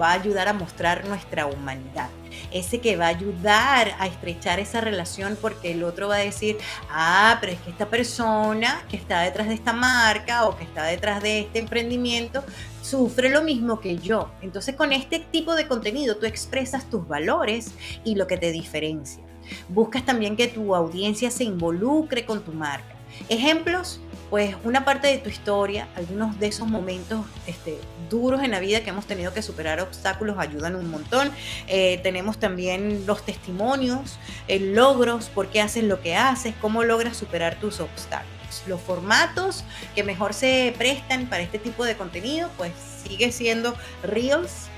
va 0.01 0.11
a 0.11 0.13
ayudar 0.13 0.47
a 0.47 0.53
mostrar 0.53 1.05
nuestra 1.05 1.47
humanidad, 1.47 2.07
ese 2.53 2.79
que 2.79 2.95
va 2.95 3.07
a 3.07 3.09
ayudar 3.09 3.93
a 3.99 4.07
estrechar 4.07 4.61
esa 4.61 4.79
relación 4.79 5.37
porque 5.41 5.73
el 5.73 5.83
otro 5.83 6.07
va 6.07 6.15
a 6.15 6.19
decir, 6.19 6.57
ah, 6.89 7.39
pero 7.41 7.51
es 7.51 7.59
que 7.59 7.71
esta 7.71 7.89
persona 7.89 8.81
que 8.89 8.95
está 8.95 9.19
detrás 9.19 9.49
de 9.49 9.55
esta 9.55 9.73
marca 9.73 10.45
o 10.45 10.55
que 10.55 10.63
está 10.63 10.85
detrás 10.85 11.21
de 11.21 11.41
este 11.41 11.59
emprendimiento 11.59 12.45
sufre 12.81 13.29
lo 13.29 13.41
mismo 13.41 13.81
que 13.81 13.97
yo. 13.97 14.31
Entonces 14.41 14.75
con 14.77 14.93
este 14.93 15.19
tipo 15.19 15.55
de 15.55 15.67
contenido 15.67 16.15
tú 16.15 16.25
expresas 16.25 16.89
tus 16.89 17.05
valores 17.05 17.73
y 18.05 18.15
lo 18.15 18.27
que 18.27 18.37
te 18.37 18.53
diferencia. 18.53 19.21
Buscas 19.67 20.05
también 20.05 20.37
que 20.37 20.47
tu 20.47 20.73
audiencia 20.73 21.31
se 21.31 21.43
involucre 21.43 22.25
con 22.25 22.45
tu 22.45 22.53
marca. 22.53 22.95
Ejemplos, 23.27 23.99
pues 24.29 24.55
una 24.63 24.85
parte 24.85 25.07
de 25.07 25.17
tu 25.17 25.29
historia, 25.29 25.87
algunos 25.95 26.39
de 26.39 26.47
esos 26.47 26.67
momentos 26.67 27.25
este, 27.47 27.79
duros 28.09 28.43
en 28.43 28.51
la 28.51 28.59
vida 28.59 28.81
que 28.81 28.89
hemos 28.89 29.05
tenido 29.05 29.33
que 29.33 29.41
superar 29.41 29.81
obstáculos 29.81 30.37
ayudan 30.37 30.75
un 30.75 30.89
montón. 30.89 31.31
Eh, 31.67 31.99
tenemos 32.03 32.39
también 32.39 33.05
los 33.05 33.25
testimonios, 33.25 34.19
eh, 34.47 34.59
logros, 34.59 35.29
por 35.29 35.47
qué 35.47 35.61
haces 35.61 35.83
lo 35.83 36.01
que 36.01 36.15
haces, 36.15 36.53
cómo 36.61 36.83
logras 36.83 37.17
superar 37.17 37.59
tus 37.59 37.79
obstáculos. 37.79 38.39
Los 38.65 38.81
formatos 38.81 39.63
que 39.93 40.03
mejor 40.03 40.33
se 40.33 40.73
prestan 40.77 41.27
para 41.27 41.43
este 41.43 41.59
tipo 41.59 41.85
de 41.85 41.95
contenido, 41.95 42.49
pues 42.57 42.71
sigue 43.07 43.31
siendo 43.31 43.75
Reels, 44.03 44.68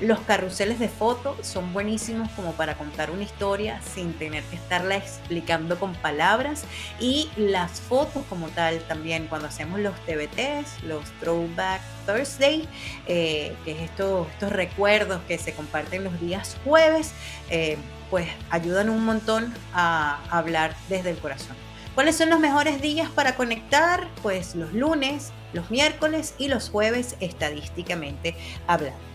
los 0.00 0.20
carruseles 0.20 0.78
de 0.78 0.88
fotos 0.88 1.46
son 1.46 1.72
buenísimos 1.72 2.30
como 2.30 2.52
para 2.52 2.76
contar 2.76 3.10
una 3.10 3.22
historia 3.22 3.80
sin 3.82 4.14
tener 4.14 4.42
que 4.44 4.56
estarla 4.56 4.96
explicando 4.96 5.78
con 5.78 5.94
palabras. 5.94 6.64
Y 6.98 7.28
las 7.36 7.80
fotos 7.80 8.24
como 8.28 8.48
tal 8.48 8.80
también, 8.84 9.26
cuando 9.26 9.48
hacemos 9.48 9.80
los 9.80 9.94
TBTs, 10.06 10.84
los 10.84 11.04
Throwback 11.20 11.82
Thursday, 12.06 12.66
eh, 13.06 13.54
que 13.64 13.72
es 13.72 13.82
estos, 13.82 14.28
estos 14.28 14.52
recuerdos 14.52 15.20
que 15.28 15.38
se 15.38 15.52
comparten 15.52 16.04
los 16.04 16.18
días 16.20 16.56
jueves, 16.64 17.12
eh, 17.50 17.76
pues 18.08 18.26
ayudan 18.50 18.90
un 18.90 19.04
montón 19.04 19.54
a 19.74 20.20
hablar 20.30 20.74
desde 20.88 21.10
el 21.10 21.18
corazón. 21.18 21.56
¿Cuáles 21.94 22.16
son 22.16 22.30
los 22.30 22.40
mejores 22.40 22.80
días 22.80 23.10
para 23.10 23.36
conectar? 23.36 24.08
Pues 24.22 24.54
los 24.54 24.72
lunes, 24.72 25.32
los 25.52 25.70
miércoles 25.70 26.34
y 26.38 26.48
los 26.48 26.70
jueves 26.70 27.16
estadísticamente 27.20 28.34
hablando. 28.66 29.09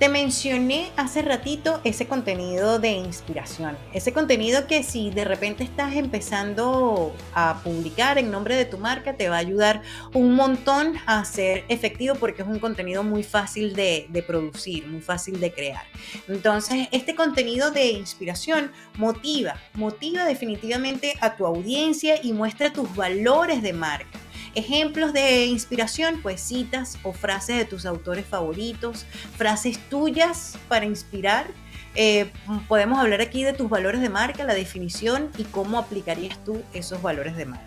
Te 0.00 0.08
mencioné 0.08 0.90
hace 0.96 1.20
ratito 1.20 1.82
ese 1.84 2.06
contenido 2.06 2.78
de 2.78 2.92
inspiración, 2.92 3.76
ese 3.92 4.14
contenido 4.14 4.66
que 4.66 4.82
si 4.82 5.10
de 5.10 5.26
repente 5.26 5.62
estás 5.62 5.94
empezando 5.94 7.14
a 7.34 7.60
publicar 7.62 8.16
en 8.16 8.30
nombre 8.30 8.56
de 8.56 8.64
tu 8.64 8.78
marca, 8.78 9.18
te 9.18 9.28
va 9.28 9.36
a 9.36 9.40
ayudar 9.40 9.82
un 10.14 10.34
montón 10.34 10.94
a 11.04 11.22
ser 11.26 11.66
efectivo 11.68 12.14
porque 12.14 12.40
es 12.40 12.48
un 12.48 12.60
contenido 12.60 13.02
muy 13.02 13.22
fácil 13.22 13.74
de, 13.74 14.06
de 14.08 14.22
producir, 14.22 14.86
muy 14.86 15.02
fácil 15.02 15.38
de 15.38 15.52
crear. 15.52 15.84
Entonces, 16.28 16.88
este 16.92 17.14
contenido 17.14 17.70
de 17.70 17.90
inspiración 17.90 18.72
motiva, 18.96 19.60
motiva 19.74 20.24
definitivamente 20.24 21.12
a 21.20 21.36
tu 21.36 21.44
audiencia 21.44 22.18
y 22.22 22.32
muestra 22.32 22.72
tus 22.72 22.96
valores 22.96 23.60
de 23.62 23.74
marca. 23.74 24.18
Ejemplos 24.54 25.12
de 25.12 25.46
inspiración, 25.46 26.20
pues 26.22 26.40
citas 26.40 26.98
o 27.02 27.12
frases 27.12 27.56
de 27.56 27.64
tus 27.64 27.86
autores 27.86 28.26
favoritos, 28.26 29.06
frases 29.36 29.78
tuyas 29.88 30.58
para 30.68 30.86
inspirar. 30.86 31.46
Eh, 31.94 32.32
podemos 32.68 32.98
hablar 32.98 33.20
aquí 33.20 33.42
de 33.44 33.52
tus 33.52 33.68
valores 33.68 34.00
de 34.00 34.08
marca, 34.08 34.44
la 34.44 34.54
definición 34.54 35.30
y 35.38 35.44
cómo 35.44 35.78
aplicarías 35.78 36.42
tú 36.44 36.62
esos 36.72 37.00
valores 37.02 37.36
de 37.36 37.46
marca. 37.46 37.66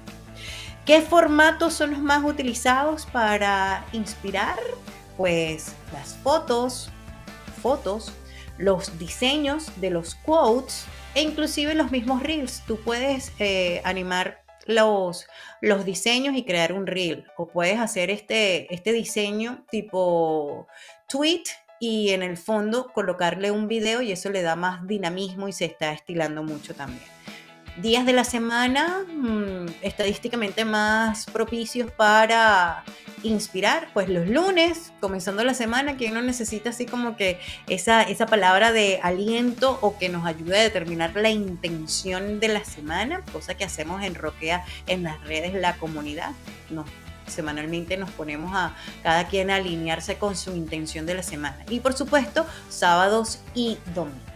¿Qué 0.86 1.02
formatos 1.02 1.74
son 1.74 1.92
los 1.92 2.00
más 2.00 2.24
utilizados 2.26 3.06
para 3.06 3.86
inspirar? 3.94 4.60
Pues 5.16 5.74
las 5.94 6.16
fotos, 6.18 6.90
fotos, 7.62 8.12
los 8.58 9.00
diseños 9.00 9.72
de 9.80 9.90
los 9.90 10.16
quotes 10.16 10.86
e 11.16 11.22
inclusive 11.22 11.74
los 11.76 11.92
mismos 11.92 12.22
reels. 12.22 12.64
Tú 12.68 12.78
puedes 12.78 13.32
eh, 13.40 13.82
animar 13.86 14.43
los, 14.66 15.28
los 15.62 15.86
diseños 15.86 16.36
y 16.36 16.44
crear 16.44 16.74
un 16.74 16.88
reel. 16.88 17.26
O 17.38 17.48
puedes 17.48 17.80
hacer 17.80 18.10
este, 18.10 18.74
este 18.74 18.92
diseño 18.92 19.66
tipo 19.70 20.68
tweet 21.08 21.44
y 21.80 22.10
en 22.10 22.24
el 22.24 22.38
fondo 22.38 22.92
colocarle 22.94 23.52
un 23.52 23.68
video 23.68 24.02
y 24.02 24.12
eso 24.12 24.30
le 24.30 24.42
da 24.42 24.56
más 24.56 24.88
dinamismo 24.88 25.48
y 25.48 25.54
se 25.54 25.66
está 25.66 25.92
estilando 25.92 26.44
mucho 26.44 26.74
también 26.74 27.23
días 27.78 28.06
de 28.06 28.14
la 28.14 28.24
semana 28.24 29.04
mm, 29.08 29.66
estadísticamente 29.82 30.66
más 30.66 31.26
propicios 31.26 31.92
para 31.92 32.84
inspirar, 33.24 33.88
pues 33.94 34.10
los 34.10 34.28
lunes, 34.28 34.92
comenzando 35.00 35.44
la 35.44 35.54
semana, 35.54 35.96
quien 35.96 36.14
no 36.14 36.22
necesita 36.22 36.72
así 36.72 36.86
como 36.86 37.16
que 37.16 37.40
esa, 37.68 38.04
esa 38.04 38.26
palabra 38.26 38.72
de 38.72 39.00
aliento 39.02 39.80
o 39.82 39.98
que 39.98 40.10
nos 40.10 40.26
ayude 40.26 40.60
a 40.60 40.64
determinar 40.64 41.16
la 41.16 41.30
intención 41.30 42.40
de 42.40 42.50
la 42.50 42.64
semana, 42.66 43.22
cosa 43.32 43.56
que 43.56 43.64
hacemos 43.64 44.04
en 44.04 44.16
Roquea 44.16 44.66
en 44.88 45.04
las 45.04 45.22
redes, 45.24 45.54
la 45.54 45.78
comunidad. 45.78 46.32
No, 46.70 46.86
semanalmente 47.28 47.98
nos 47.98 48.12
ponemos 48.12 48.52
a 48.54 48.76
cada 49.02 49.28
quien 49.28 49.50
a 49.50 49.56
alinearse 49.56 50.18
con 50.18 50.36
su 50.36 50.56
intención 50.56 51.06
de 51.06 51.16
la 51.16 51.24
semana. 51.24 51.58
Y 51.70 51.80
por 51.80 51.94
supuesto, 51.94 52.46
sábados 52.70 53.40
y 53.56 53.78
domingos. 53.96 54.33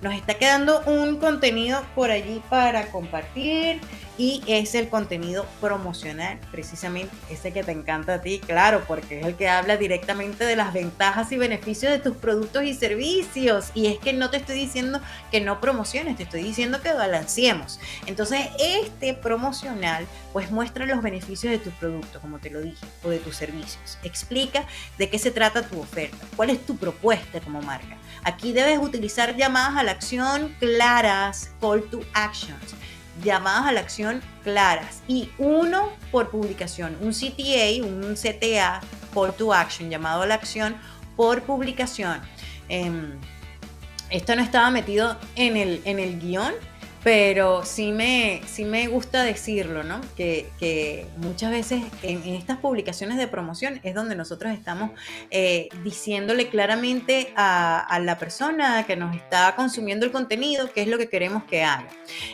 Nos 0.00 0.14
está 0.14 0.34
quedando 0.34 0.80
un 0.86 1.16
contenido 1.16 1.84
por 1.96 2.12
allí 2.12 2.40
para 2.48 2.92
compartir 2.92 3.80
y 4.16 4.42
es 4.46 4.76
el 4.76 4.88
contenido 4.88 5.44
promocional, 5.60 6.38
precisamente 6.52 7.14
ese 7.30 7.52
que 7.52 7.64
te 7.64 7.72
encanta 7.72 8.14
a 8.14 8.20
ti, 8.20 8.40
claro, 8.40 8.84
porque 8.86 9.20
es 9.20 9.26
el 9.26 9.34
que 9.34 9.48
habla 9.48 9.76
directamente 9.76 10.44
de 10.44 10.54
las 10.54 10.72
ventajas 10.72 11.32
y 11.32 11.36
beneficios 11.36 11.90
de 11.92 11.98
tus 11.98 12.16
productos 12.16 12.62
y 12.64 12.74
servicios. 12.74 13.70
Y 13.74 13.86
es 13.86 13.98
que 13.98 14.12
no 14.12 14.30
te 14.30 14.36
estoy 14.36 14.56
diciendo 14.56 15.00
que 15.32 15.40
no 15.40 15.60
promociones, 15.60 16.16
te 16.16 16.24
estoy 16.24 16.42
diciendo 16.42 16.80
que 16.80 16.92
balanceemos. 16.92 17.80
Entonces, 18.06 18.46
este 18.58 19.14
promocional 19.14 20.06
pues 20.32 20.50
muestra 20.50 20.86
los 20.86 21.02
beneficios 21.02 21.50
de 21.50 21.58
tus 21.58 21.72
productos, 21.74 22.20
como 22.20 22.38
te 22.38 22.50
lo 22.50 22.60
dije, 22.60 22.86
o 23.04 23.08
de 23.08 23.18
tus 23.18 23.36
servicios. 23.36 23.98
Explica 24.04 24.64
de 24.96 25.10
qué 25.10 25.18
se 25.18 25.30
trata 25.30 25.62
tu 25.62 25.80
oferta, 25.80 26.18
cuál 26.36 26.50
es 26.50 26.64
tu 26.64 26.76
propuesta 26.76 27.40
como 27.40 27.62
marca. 27.62 27.96
Aquí 28.24 28.52
debes 28.52 28.78
utilizar 28.78 29.36
llamadas 29.36 29.76
a 29.76 29.82
la 29.82 29.92
acción 29.92 30.54
claras, 30.60 31.50
call 31.60 31.82
to 31.90 32.00
actions 32.14 32.74
llamadas 33.22 33.66
a 33.66 33.72
la 33.72 33.80
acción 33.80 34.22
claras 34.44 35.02
y 35.08 35.30
uno 35.38 35.90
por 36.10 36.30
publicación, 36.30 36.96
un 37.00 37.12
CTA, 37.12 37.84
un 37.84 38.14
CTA, 38.14 38.80
call 39.12 39.34
to 39.34 39.52
action, 39.52 39.90
llamado 39.90 40.22
a 40.22 40.26
la 40.26 40.34
acción 40.34 40.76
por 41.16 41.42
publicación. 41.42 42.20
Em, 42.68 43.18
esto 44.10 44.36
no 44.36 44.42
estaba 44.42 44.70
metido 44.70 45.18
en 45.36 45.56
el, 45.56 45.82
en 45.84 45.98
el 45.98 46.18
guion, 46.20 46.54
pero 47.04 47.64
sí 47.64 47.92
me, 47.92 48.40
sí 48.46 48.64
me 48.64 48.88
gusta 48.88 49.22
decirlo, 49.22 49.84
¿no? 49.84 50.00
Que, 50.16 51.06
muchas 51.18 51.50
veces 51.50 51.82
en, 52.02 52.22
estas 52.34 52.58
publicaciones 52.58 53.18
de 53.18 53.28
promoción 53.28 53.80
es 53.82 53.94
donde 53.94 54.14
nosotros 54.16 54.52
estamos 54.52 54.90
eh, 55.30 55.68
diciéndole 55.84 56.48
claramente 56.48 57.32
a, 57.36 57.98
la 58.02 58.18
persona 58.18 58.84
que 58.86 58.96
nos 58.96 59.14
está 59.16 59.54
consumiendo 59.56 60.06
el 60.06 60.12
contenido 60.12 60.70
qué 60.72 60.82
es 60.82 60.88
lo 60.88 60.98
que 60.98 61.08
queremos 61.08 61.44
que 61.44 61.64
haga. 61.64 61.88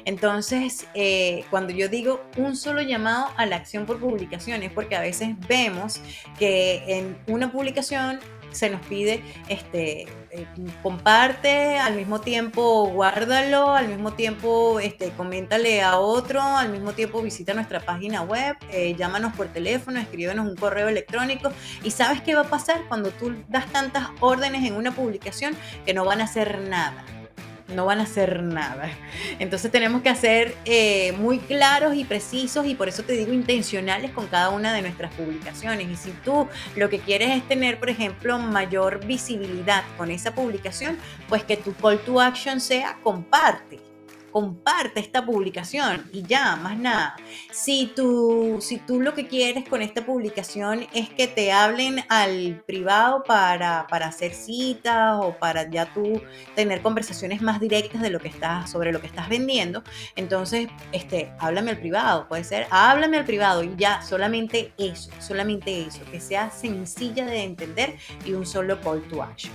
Entonces, 0.04 0.86
eh, 0.94 1.44
cuando 1.50 1.72
yo 1.72 1.88
digo 1.88 2.22
un 2.36 2.56
solo 2.56 2.82
llamado 2.82 3.28
a 3.36 3.46
la 3.46 3.56
acción 3.56 3.86
por 3.86 3.98
publicación 3.98 4.62
es 4.62 4.72
porque 4.72 4.96
a 4.96 5.00
veces 5.00 5.30
vemos 5.48 6.00
que 6.38 6.82
en 6.86 7.16
una 7.26 7.50
publicación 7.50 8.20
se 8.54 8.70
nos 8.70 8.80
pide, 8.86 9.22
este, 9.48 10.06
eh, 10.36 10.46
comparte, 10.82 11.78
al 11.78 11.94
mismo 11.94 12.20
tiempo 12.20 12.88
guárdalo, 12.88 13.70
al 13.72 13.86
mismo 13.86 14.14
tiempo 14.14 14.80
este, 14.80 15.10
coméntale 15.10 15.80
a 15.80 15.98
otro, 15.98 16.42
al 16.42 16.70
mismo 16.70 16.92
tiempo 16.92 17.22
visita 17.22 17.54
nuestra 17.54 17.78
página 17.78 18.22
web, 18.22 18.56
eh, 18.72 18.96
llámanos 18.96 19.32
por 19.34 19.46
teléfono, 19.46 20.00
escríbenos 20.00 20.46
un 20.46 20.56
correo 20.56 20.88
electrónico. 20.88 21.52
Y 21.84 21.92
sabes 21.92 22.20
qué 22.22 22.34
va 22.34 22.40
a 22.40 22.50
pasar 22.50 22.82
cuando 22.88 23.10
tú 23.10 23.32
das 23.48 23.66
tantas 23.66 24.08
órdenes 24.18 24.64
en 24.64 24.74
una 24.74 24.92
publicación 24.92 25.56
que 25.86 25.94
no 25.94 26.04
van 26.04 26.20
a 26.20 26.24
hacer 26.24 26.58
nada 26.58 27.04
no 27.68 27.86
van 27.86 28.00
a 28.00 28.02
hacer 28.02 28.42
nada. 28.42 28.90
Entonces 29.38 29.70
tenemos 29.70 30.02
que 30.02 30.14
ser 30.14 30.54
eh, 30.64 31.12
muy 31.12 31.38
claros 31.38 31.94
y 31.94 32.04
precisos 32.04 32.66
y 32.66 32.74
por 32.74 32.88
eso 32.88 33.02
te 33.02 33.14
digo 33.14 33.32
intencionales 33.32 34.10
con 34.10 34.26
cada 34.26 34.50
una 34.50 34.72
de 34.72 34.82
nuestras 34.82 35.12
publicaciones. 35.14 35.88
Y 35.88 35.96
si 35.96 36.10
tú 36.24 36.46
lo 36.76 36.88
que 36.88 36.98
quieres 36.98 37.30
es 37.30 37.46
tener, 37.48 37.78
por 37.78 37.88
ejemplo, 37.88 38.38
mayor 38.38 39.04
visibilidad 39.06 39.84
con 39.96 40.10
esa 40.10 40.34
publicación, 40.34 40.98
pues 41.28 41.44
que 41.44 41.56
tu 41.56 41.74
call 41.74 41.98
to 42.00 42.20
action 42.20 42.60
sea 42.60 42.98
comparte 43.02 43.93
comparte 44.34 44.98
esta 44.98 45.24
publicación 45.24 46.10
y 46.12 46.24
ya, 46.24 46.56
más 46.56 46.76
nada. 46.76 47.14
Si 47.52 47.92
tú, 47.94 48.58
si 48.60 48.78
tú 48.78 49.00
lo 49.00 49.14
que 49.14 49.28
quieres 49.28 49.68
con 49.68 49.80
esta 49.80 50.04
publicación 50.04 50.88
es 50.92 51.08
que 51.08 51.28
te 51.28 51.52
hablen 51.52 52.00
al 52.08 52.60
privado 52.66 53.22
para, 53.22 53.86
para 53.86 54.08
hacer 54.08 54.34
citas 54.34 55.20
o 55.22 55.36
para 55.38 55.70
ya 55.70 55.94
tú 55.94 56.20
tener 56.56 56.82
conversaciones 56.82 57.42
más 57.42 57.60
directas 57.60 58.02
de 58.02 58.10
lo 58.10 58.18
que 58.18 58.26
estás, 58.26 58.68
sobre 58.72 58.90
lo 58.90 59.00
que 59.00 59.06
estás 59.06 59.28
vendiendo, 59.28 59.84
entonces, 60.16 60.66
este, 60.90 61.32
háblame 61.38 61.70
al 61.70 61.78
privado, 61.78 62.26
puede 62.26 62.42
ser, 62.42 62.66
háblame 62.70 63.18
al 63.18 63.24
privado 63.26 63.62
y 63.62 63.72
ya, 63.76 64.02
solamente 64.02 64.72
eso, 64.78 65.10
solamente 65.20 65.82
eso, 65.82 66.00
que 66.10 66.18
sea 66.18 66.50
sencilla 66.50 67.24
de 67.24 67.44
entender 67.44 67.94
y 68.24 68.32
un 68.32 68.46
solo 68.46 68.80
call 68.80 69.00
to 69.04 69.22
action. 69.22 69.52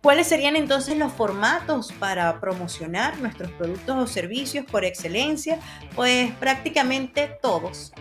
¿Cuáles 0.00 0.26
serían 0.26 0.56
entonces 0.56 0.96
los 0.96 1.12
formatos 1.12 1.92
para 1.92 2.40
promocionar 2.40 3.18
nuestros 3.18 3.50
productos 3.50 3.94
o 3.94 4.06
servicios? 4.06 4.21
Servicios 4.22 4.64
por 4.64 4.84
excelencia, 4.84 5.58
pues 5.96 6.30
prácticamente 6.38 7.28
todos. 7.42 7.92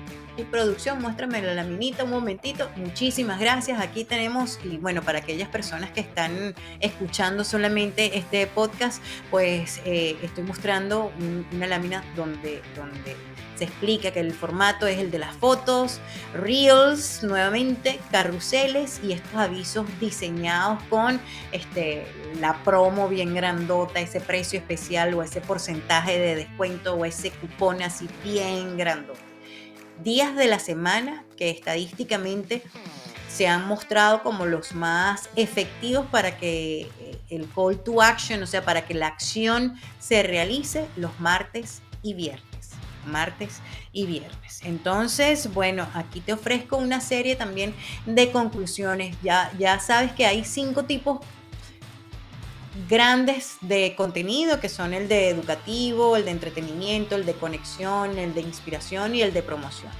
Producción, 0.49 1.01
muéstrame 1.01 1.41
la 1.41 1.53
laminita 1.53 2.03
un 2.03 2.11
momentito. 2.11 2.69
Muchísimas 2.75 3.39
gracias. 3.39 3.79
Aquí 3.79 4.03
tenemos, 4.03 4.59
y 4.63 4.77
bueno, 4.77 5.01
para 5.01 5.19
aquellas 5.19 5.49
personas 5.49 5.91
que 5.91 6.01
están 6.01 6.55
escuchando 6.79 7.43
solamente 7.43 8.17
este 8.17 8.47
podcast, 8.47 9.03
pues 9.29 9.81
eh, 9.85 10.17
estoy 10.21 10.43
mostrando 10.43 11.11
una 11.53 11.67
lámina 11.67 12.03
donde, 12.15 12.61
donde 12.75 13.15
se 13.55 13.65
explica 13.65 14.11
que 14.11 14.19
el 14.19 14.33
formato 14.33 14.87
es 14.87 14.97
el 14.97 15.11
de 15.11 15.19
las 15.19 15.35
fotos, 15.35 15.99
reels, 16.33 17.23
nuevamente, 17.23 17.99
carruseles 18.11 18.99
y 19.03 19.13
estos 19.13 19.35
avisos 19.35 19.85
diseñados 19.99 20.81
con 20.89 21.21
este, 21.51 22.05
la 22.39 22.63
promo 22.63 23.07
bien 23.07 23.35
grandota, 23.35 23.99
ese 23.99 24.19
precio 24.19 24.57
especial 24.57 25.13
o 25.13 25.21
ese 25.21 25.41
porcentaje 25.41 26.17
de 26.17 26.35
descuento 26.35 26.95
o 26.95 27.05
ese 27.05 27.31
cupón 27.31 27.83
así 27.83 28.07
bien 28.23 28.77
grandote. 28.77 29.30
Días 30.03 30.35
de 30.35 30.47
la 30.47 30.59
semana 30.59 31.23
que 31.37 31.49
estadísticamente 31.49 32.63
se 33.29 33.47
han 33.47 33.67
mostrado 33.67 34.23
como 34.23 34.45
los 34.45 34.73
más 34.73 35.29
efectivos 35.35 36.05
para 36.07 36.37
que 36.37 36.81
eh, 36.99 37.17
el 37.29 37.47
call 37.49 37.81
to 37.83 38.01
action, 38.01 38.41
o 38.43 38.47
sea, 38.47 38.63
para 38.65 38.85
que 38.85 38.93
la 38.93 39.07
acción 39.07 39.75
se 39.99 40.23
realice 40.23 40.87
los 40.95 41.19
martes 41.19 41.81
y 42.01 42.13
viernes 42.13 42.51
martes 43.05 43.61
y 43.91 44.05
viernes. 44.05 44.61
Entonces, 44.63 45.53
bueno, 45.53 45.87
aquí 45.93 46.21
te 46.21 46.33
ofrezco 46.33 46.77
una 46.77 47.01
serie 47.01 47.35
también 47.35 47.73
de 48.05 48.31
conclusiones. 48.31 49.15
Ya, 49.23 49.51
ya 49.57 49.79
sabes 49.79 50.11
que 50.11 50.25
hay 50.25 50.43
cinco 50.43 50.85
tipos 50.85 51.19
grandes 52.89 53.57
de 53.61 53.95
contenido, 53.95 54.59
que 54.59 54.69
son 54.69 54.93
el 54.93 55.07
de 55.07 55.29
educativo, 55.29 56.15
el 56.15 56.25
de 56.25 56.31
entretenimiento, 56.31 57.15
el 57.15 57.25
de 57.25 57.33
conexión, 57.33 58.17
el 58.17 58.33
de 58.33 58.41
inspiración 58.41 59.15
y 59.15 59.21
el 59.21 59.33
de 59.33 59.43
promoción. 59.43 59.91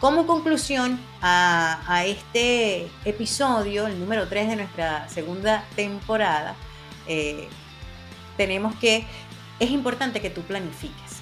Como 0.00 0.26
conclusión 0.26 0.98
a, 1.20 2.04
este 2.06 2.88
episodio, 3.04 3.86
el 3.86 3.98
número 4.00 4.28
3 4.28 4.48
de 4.48 4.56
nuestra 4.56 5.08
segunda 5.08 5.64
temporada, 5.76 6.54
eh, 7.06 7.48
tenemos 8.36 8.74
que 8.76 9.04
es 9.58 9.70
importante 9.70 10.20
que 10.20 10.30
tú 10.30 10.40
planifiques 10.42 11.19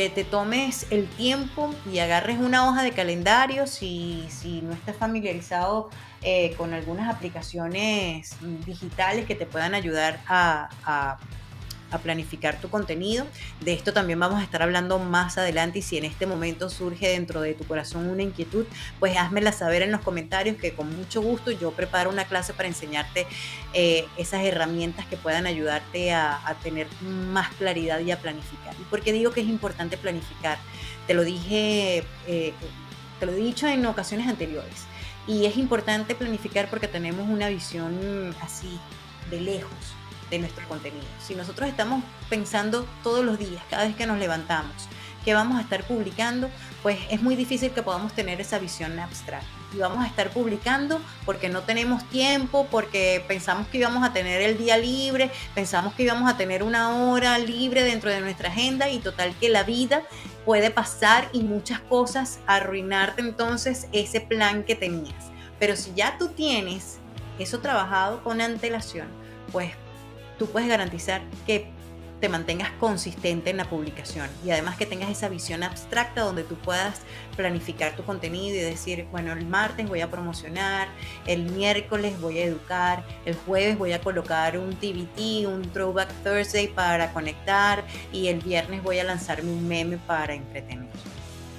que 0.00 0.08
te 0.08 0.24
tomes 0.24 0.86
el 0.90 1.06
tiempo 1.06 1.74
y 1.92 1.98
agarres 1.98 2.38
una 2.38 2.66
hoja 2.66 2.82
de 2.82 2.92
calendario 2.92 3.66
si, 3.66 4.24
si 4.30 4.62
no 4.62 4.72
estás 4.72 4.96
familiarizado 4.96 5.90
eh, 6.22 6.54
con 6.56 6.72
algunas 6.72 7.14
aplicaciones 7.14 8.34
digitales 8.64 9.26
que 9.26 9.34
te 9.34 9.44
puedan 9.44 9.74
ayudar 9.74 10.18
a 10.26 10.70
a 10.86 11.18
planificar 11.98 12.60
tu 12.60 12.68
contenido. 12.68 13.26
De 13.60 13.72
esto 13.72 13.92
también 13.92 14.18
vamos 14.18 14.40
a 14.40 14.44
estar 14.44 14.62
hablando 14.62 14.98
más 14.98 15.38
adelante 15.38 15.80
y 15.80 15.82
si 15.82 15.98
en 15.98 16.04
este 16.04 16.26
momento 16.26 16.70
surge 16.70 17.08
dentro 17.08 17.40
de 17.40 17.54
tu 17.54 17.64
corazón 17.64 18.08
una 18.08 18.22
inquietud, 18.22 18.66
pues 18.98 19.16
házmela 19.16 19.52
saber 19.52 19.82
en 19.82 19.92
los 19.92 20.00
comentarios 20.00 20.56
que 20.56 20.72
con 20.72 20.94
mucho 20.96 21.22
gusto 21.22 21.50
yo 21.50 21.72
preparo 21.72 22.10
una 22.10 22.24
clase 22.24 22.52
para 22.52 22.68
enseñarte 22.68 23.26
eh, 23.72 24.06
esas 24.16 24.44
herramientas 24.44 25.06
que 25.06 25.16
puedan 25.16 25.46
ayudarte 25.46 26.12
a, 26.12 26.40
tener 26.62 26.88
más 27.02 27.48
claridad 27.54 28.00
y 28.00 28.10
a 28.10 28.18
planificar. 28.18 28.74
¿Y 28.78 28.84
por 28.84 29.00
qué 29.00 29.12
digo 29.12 29.32
que 29.32 29.40
es 29.40 29.46
importante 29.46 29.96
planificar? 29.96 30.58
Te 31.06 31.14
lo 31.14 31.22
dije, 31.22 32.04
eh, 32.26 32.52
te 33.18 33.26
lo 33.26 33.32
he 33.32 33.36
dicho 33.36 33.66
en 33.66 33.86
ocasiones 33.86 34.28
anteriores. 34.28 34.84
Y 35.26 35.46
es 35.46 35.56
importante 35.56 36.14
planificar 36.14 36.68
porque 36.68 36.88
tenemos 36.88 37.28
una 37.28 37.48
visión 37.48 38.34
así 38.42 38.78
de 39.30 39.40
lejos 39.40 39.94
de 40.30 40.38
nuestro 40.38 40.66
contenido. 40.68 41.04
Si 41.26 41.34
nosotros 41.34 41.68
estamos 41.68 42.02
pensando 42.28 42.86
todos 43.02 43.24
los 43.24 43.38
días, 43.38 43.62
cada 43.68 43.84
vez 43.84 43.96
que 43.96 44.06
nos 44.06 44.18
levantamos, 44.18 44.88
que 45.24 45.34
vamos 45.34 45.58
a 45.58 45.62
estar 45.62 45.84
publicando, 45.84 46.48
pues 46.82 46.98
es 47.10 47.20
muy 47.20 47.36
difícil 47.36 47.70
que 47.72 47.82
podamos 47.82 48.12
tener 48.14 48.40
esa 48.40 48.58
visión 48.58 48.98
abstracta. 48.98 49.48
Y 49.74 49.78
vamos 49.78 50.02
a 50.02 50.06
estar 50.08 50.30
publicando 50.30 51.00
porque 51.24 51.48
no 51.48 51.62
tenemos 51.62 52.08
tiempo, 52.08 52.66
porque 52.70 53.24
pensamos 53.28 53.68
que 53.68 53.78
íbamos 53.78 54.02
a 54.02 54.12
tener 54.12 54.42
el 54.42 54.58
día 54.58 54.76
libre, 54.76 55.30
pensamos 55.54 55.94
que 55.94 56.02
íbamos 56.04 56.28
a 56.28 56.36
tener 56.36 56.62
una 56.62 56.90
hora 57.04 57.38
libre 57.38 57.84
dentro 57.84 58.10
de 58.10 58.20
nuestra 58.20 58.48
agenda 58.48 58.88
y 58.88 58.98
total 58.98 59.34
que 59.38 59.48
la 59.48 59.62
vida 59.62 60.02
puede 60.44 60.70
pasar 60.70 61.28
y 61.32 61.42
muchas 61.42 61.80
cosas 61.80 62.40
arruinarte 62.46 63.20
entonces 63.20 63.86
ese 63.92 64.20
plan 64.20 64.64
que 64.64 64.74
tenías. 64.74 65.26
Pero 65.60 65.76
si 65.76 65.92
ya 65.94 66.16
tú 66.18 66.28
tienes 66.28 66.98
eso 67.38 67.60
trabajado 67.60 68.24
con 68.24 68.40
antelación, 68.40 69.08
pues 69.52 69.72
tú 70.40 70.46
puedes 70.46 70.70
garantizar 70.70 71.20
que 71.46 71.66
te 72.18 72.30
mantengas 72.30 72.70
consistente 72.80 73.50
en 73.50 73.58
la 73.58 73.68
publicación 73.68 74.26
y 74.42 74.50
además 74.50 74.78
que 74.78 74.86
tengas 74.86 75.10
esa 75.10 75.28
visión 75.28 75.62
abstracta 75.62 76.22
donde 76.22 76.44
tú 76.44 76.54
puedas 76.54 77.02
planificar 77.36 77.94
tu 77.94 78.04
contenido 78.04 78.56
y 78.56 78.60
decir, 78.60 79.06
bueno, 79.10 79.34
el 79.34 79.44
martes 79.44 79.86
voy 79.86 80.00
a 80.00 80.10
promocionar, 80.10 80.88
el 81.26 81.42
miércoles 81.42 82.18
voy 82.22 82.38
a 82.38 82.44
educar, 82.44 83.04
el 83.26 83.34
jueves 83.34 83.76
voy 83.76 83.92
a 83.92 84.00
colocar 84.00 84.56
un 84.56 84.70
TBT, 84.70 85.46
un 85.46 85.60
Throwback 85.74 86.08
Thursday 86.24 86.68
para 86.68 87.12
conectar 87.12 87.84
y 88.10 88.28
el 88.28 88.40
viernes 88.40 88.82
voy 88.82 88.98
a 88.98 89.04
lanzarme 89.04 89.52
un 89.52 89.68
meme 89.68 89.98
para 89.98 90.32
entretener. 90.32 90.88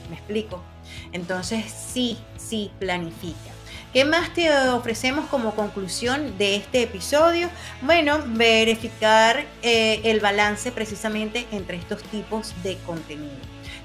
¿Me 0.10 0.16
explico? 0.16 0.64
Entonces 1.12 1.72
sí, 1.72 2.18
sí, 2.36 2.72
planifica. 2.80 3.61
¿Qué 3.94 4.06
más 4.06 4.34
te 4.34 4.50
ofrecemos 4.70 5.26
como 5.26 5.54
conclusión 5.54 6.38
de 6.38 6.56
este 6.56 6.84
episodio? 6.84 7.50
Bueno, 7.82 8.24
verificar 8.26 9.46
eh, 9.62 10.00
el 10.06 10.22
balance 10.22 10.72
precisamente 10.72 11.46
entre 11.52 11.76
estos 11.76 12.02
tipos 12.04 12.54
de 12.64 12.78
contenido. 12.86 13.36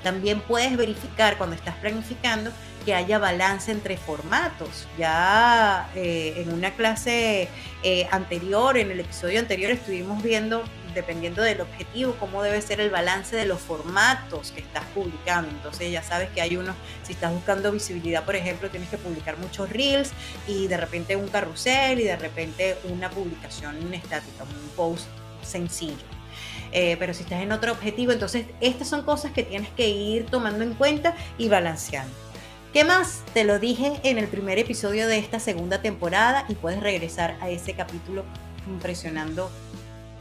También 0.05 0.41
puedes 0.43 0.77
verificar 0.77 1.37
cuando 1.39 1.57
estás 1.57 1.75
planificando 1.79 2.53
que 2.85 2.95
haya 2.95 3.19
balance 3.19 3.73
entre 3.73 3.97
formatos. 3.97 4.87
Ya 4.97 5.91
eh, 5.97 6.35
en 6.37 6.53
una 6.53 6.71
clase 6.77 7.49
eh, 7.83 8.07
anterior, 8.13 8.79
en 8.79 8.93
el 8.93 9.01
episodio 9.01 9.41
anterior, 9.41 9.73
estuvimos 9.73 10.23
viendo 10.23 10.63
dependiendo 10.97 11.43
del 11.43 11.61
objetivo, 11.61 12.17
cómo 12.19 12.43
debe 12.43 12.61
ser 12.63 12.81
el 12.81 12.91
balance 12.91 13.37
de 13.37 13.45
los 13.45 13.61
formatos 13.61 14.51
que 14.51 14.61
estás 14.61 14.85
publicando. 14.95 15.51
Entonces 15.51 15.93
ya 15.93 16.03
sabes 16.03 16.31
que 16.31 16.41
hay 16.41 16.57
unos, 16.57 16.75
si 17.05 17.13
estás 17.13 17.33
buscando 17.33 17.71
visibilidad, 17.71 18.25
por 18.25 18.35
ejemplo, 18.35 18.71
tienes 18.71 18.89
que 18.89 18.97
publicar 18.97 19.37
muchos 19.39 19.71
reels 19.71 20.11
y 20.49 20.67
de 20.67 20.77
repente 20.77 21.15
un 21.15 21.29
carrusel 21.29 22.01
y 22.01 22.05
de 22.05 22.17
repente 22.17 22.77
una 22.85 23.11
publicación 23.11 23.95
estática, 23.95 24.43
un 24.43 24.69
post 24.75 25.07
sencillo. 25.43 25.95
Eh, 26.73 26.97
pero 26.99 27.15
si 27.15 27.23
estás 27.23 27.43
en 27.43 27.53
otro 27.53 27.73
objetivo, 27.73 28.13
entonces 28.13 28.47
estas 28.61 28.89
son 28.89 29.03
cosas 29.03 29.33
que 29.33 29.43
tienes 29.43 29.69
que 29.71 29.89
ir 29.89 30.27
tomando 30.27 30.65
en 30.65 30.75
cuenta 30.75 31.15
y 31.39 31.49
balanceando. 31.49 32.13
¿Qué 32.73 32.85
más? 32.85 33.23
Te 33.33 33.45
lo 33.45 33.59
dije 33.59 34.01
en 34.03 34.19
el 34.19 34.29
primer 34.29 34.59
episodio 34.59 35.07
de 35.07 35.19
esta 35.19 35.41
segunda 35.41 35.81
temporada 35.83 36.45
y 36.49 36.55
puedes 36.55 36.81
regresar 36.81 37.37
a 37.41 37.49
ese 37.49 37.75
capítulo 37.75 38.25
impresionando 38.67 39.51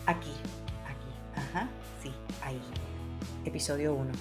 aquí. 0.05 0.31
Episodio 3.45 3.93
1. 3.93 4.11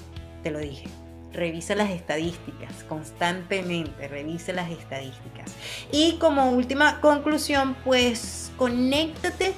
Te 0.42 0.50
lo 0.50 0.58
dije. 0.58 0.88
Revisa 1.32 1.74
las 1.74 1.90
estadísticas 1.90 2.84
constantemente, 2.88 4.06
revisa 4.06 4.52
las 4.52 4.70
estadísticas. 4.70 5.52
Y 5.90 6.12
como 6.18 6.50
última 6.50 7.00
conclusión, 7.00 7.74
pues 7.84 8.52
conéctate 8.56 9.52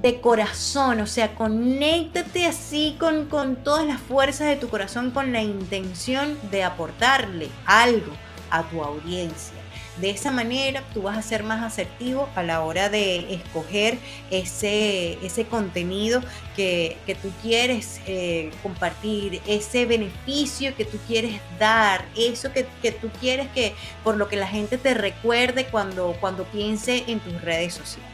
de 0.00 0.20
corazón, 0.20 1.00
o 1.00 1.06
sea, 1.06 1.34
conéctate 1.34 2.46
así 2.46 2.96
con, 2.98 3.26
con 3.26 3.56
todas 3.56 3.86
las 3.86 4.00
fuerzas 4.00 4.48
de 4.48 4.56
tu 4.56 4.68
corazón, 4.68 5.10
con 5.10 5.32
la 5.32 5.42
intención 5.42 6.38
de 6.50 6.64
aportarle 6.64 7.48
algo 7.66 8.12
a 8.50 8.62
tu 8.62 8.82
audiencia 8.82 9.59
De 9.96 10.10
esa 10.10 10.30
manera 10.30 10.82
tú 10.94 11.02
vas 11.02 11.18
a 11.18 11.22
ser 11.22 11.42
más 11.42 11.62
asertivo 11.62 12.28
a 12.34 12.42
la 12.42 12.62
hora 12.62 12.88
de 12.88 13.34
escoger 13.34 13.98
ese, 14.30 15.18
ese 15.24 15.44
contenido 15.44 16.22
que, 16.56 16.96
tú 17.20 17.30
quieres 17.42 18.00
eh, 18.06 18.50
compartir, 18.62 19.42
ese 19.46 19.86
beneficio 19.86 20.74
que 20.76 20.84
tú 20.84 20.98
quieres 21.06 21.40
dar, 21.58 22.04
eso 22.16 22.52
que, 22.52 22.64
tú 22.92 23.10
quieres 23.20 23.48
que 23.48 23.74
por 24.04 24.16
lo 24.16 24.28
que 24.28 24.36
la 24.36 24.46
gente 24.46 24.78
te 24.78 24.94
recuerde 24.94 25.66
cuando, 25.66 26.16
cuando 26.20 26.44
piense 26.44 27.04
en 27.06 27.20
tus 27.20 27.40
redes 27.42 27.74
sociales. 27.74 28.08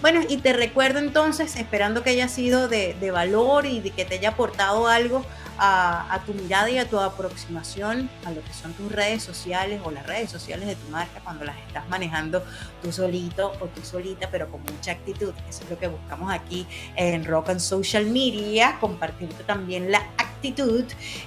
Bueno, 0.00 0.20
y 0.28 0.38
te 0.38 0.52
recuerdo 0.52 0.98
entonces, 0.98 1.56
esperando 1.56 2.02
que 2.02 2.10
haya 2.10 2.28
sido 2.28 2.68
de, 2.68 2.94
de 3.00 3.10
valor 3.10 3.64
y 3.66 3.80
que 3.80 4.04
te 4.04 4.16
haya 4.16 4.30
aportado 4.30 4.88
algo 4.88 5.24
a, 5.58 6.20
tu 6.26 6.34
mirada 6.34 6.70
y 6.70 6.78
a 6.78 6.88
tu 6.88 6.98
aproximación 6.98 8.10
a 8.24 8.30
lo 8.30 8.42
que 8.42 8.52
son 8.52 8.72
tus 8.74 8.90
redes 8.90 9.22
sociales 9.22 9.80
o 9.84 9.90
las 9.90 10.06
redes 10.06 10.30
sociales 10.30 10.66
de 10.66 10.76
tu 10.76 10.88
marca 10.88 11.20
cuando 11.20 11.44
las 11.44 11.56
estás 11.58 11.88
manejando 11.88 12.42
tú 12.82 12.92
solito 12.92 13.52
o 13.60 13.66
tú 13.66 13.82
solita, 13.82 14.28
pero 14.30 14.50
con 14.50 14.62
mucha 14.62 14.92
actitud. 14.92 15.32
Eso 15.48 15.64
es 15.64 15.70
lo 15.70 15.78
que 15.78 15.88
buscamos 15.88 16.32
aquí 16.32 16.66
en 16.96 17.24
Rock 17.24 17.50
and 17.50 17.60
Social 17.60 18.06
Media, 18.06 18.78
compartirte 18.80 19.44
también 19.44 19.90
la 19.90 19.98
actitud. 19.98 20.33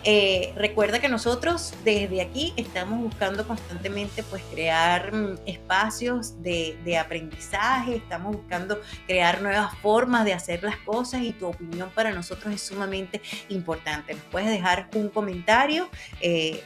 Eh, 0.03 0.53
recuerda 0.55 0.99
que 0.99 1.09
nosotros 1.09 1.73
desde 1.83 2.21
aquí 2.21 2.53
estamos 2.57 3.01
buscando 3.01 3.47
constantemente 3.47 4.23
pues 4.23 4.43
crear 4.51 5.13
mm, 5.13 5.39
espacios 5.45 6.41
de, 6.41 6.97
aprendizaje, 6.97 7.95
estamos 7.95 8.35
buscando 8.35 8.79
crear 9.05 9.41
nuevas 9.41 9.75
formas 9.77 10.25
de 10.25 10.33
hacer 10.33 10.63
las 10.63 10.77
cosas 10.77 11.21
y 11.21 11.31
tu 11.31 11.47
opinión 11.47 11.89
para 11.93 12.11
nosotros 12.11 12.53
es 12.53 12.61
sumamente 12.61 13.21
importante 13.49 14.15
puedes 14.31 14.49
dejar 14.49 14.89
un 14.95 15.09
comentario. 15.09 15.89
Eh, 16.21 16.63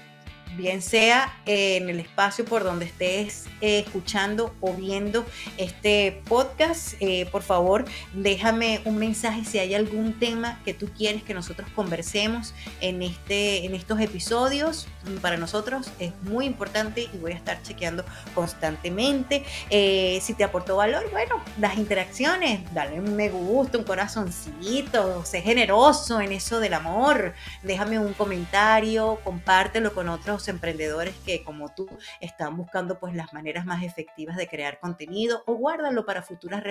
bien 0.57 0.81
sea 0.81 1.35
en 1.45 1.89
el 1.89 1.99
espacio 1.99 2.45
por 2.45 2.63
donde 2.63 2.85
estés 2.85 3.47
eh, 3.61 3.79
escuchando 3.85 4.53
o 4.59 4.73
viendo 4.73 5.25
este 5.57 6.21
podcast, 6.27 6.93
eh, 6.99 7.27
por 7.31 7.43
favor 7.43 7.85
déjame 8.13 8.81
un 8.85 8.97
mensaje 8.97 9.45
si 9.45 9.59
hay 9.59 9.75
algún 9.75 10.19
tema 10.19 10.59
que 10.65 10.73
tú 10.73 10.89
quieres 10.97 11.23
que 11.23 11.33
nosotros 11.33 11.69
conversemos 11.75 12.53
en, 12.79 13.01
este, 13.01 13.65
en 13.65 13.75
estos 13.75 13.99
episodios. 13.99 14.87
Para 15.21 15.37
nosotros 15.37 15.91
es 15.99 16.13
muy 16.23 16.45
importante 16.45 17.09
y 17.13 17.17
voy 17.17 17.31
a 17.31 17.35
estar 17.35 17.61
chequeando 17.63 18.05
constantemente. 18.35 19.43
Eh, 19.69 20.19
si 20.21 20.33
te 20.33 20.43
aportó 20.43 20.75
valor, 20.77 21.09
bueno, 21.11 21.41
las 21.59 21.77
interacciones, 21.77 22.61
dale 22.73 22.99
un 22.99 23.15
me 23.15 23.29
gusta, 23.29 23.77
un 23.77 23.83
corazoncito, 23.83 25.25
sé 25.25 25.41
generoso 25.41 26.21
en 26.21 26.31
eso 26.31 26.59
del 26.59 26.73
amor, 26.73 27.33
déjame 27.63 27.99
un 27.99 28.13
comentario, 28.13 29.19
compártelo 29.23 29.93
con 29.93 30.09
otros 30.09 30.40
emprendedores 30.47 31.15
que 31.25 31.43
como 31.43 31.73
tú 31.73 31.87
están 32.19 32.57
buscando 32.57 32.99
pues 32.99 33.13
las 33.15 33.33
maneras 33.33 33.65
más 33.65 33.83
efectivas 33.83 34.37
de 34.37 34.47
crear 34.47 34.79
contenido 34.79 35.43
o 35.45 35.53
guárdalo 35.53 36.05
para 36.05 36.21
futuras 36.21 36.63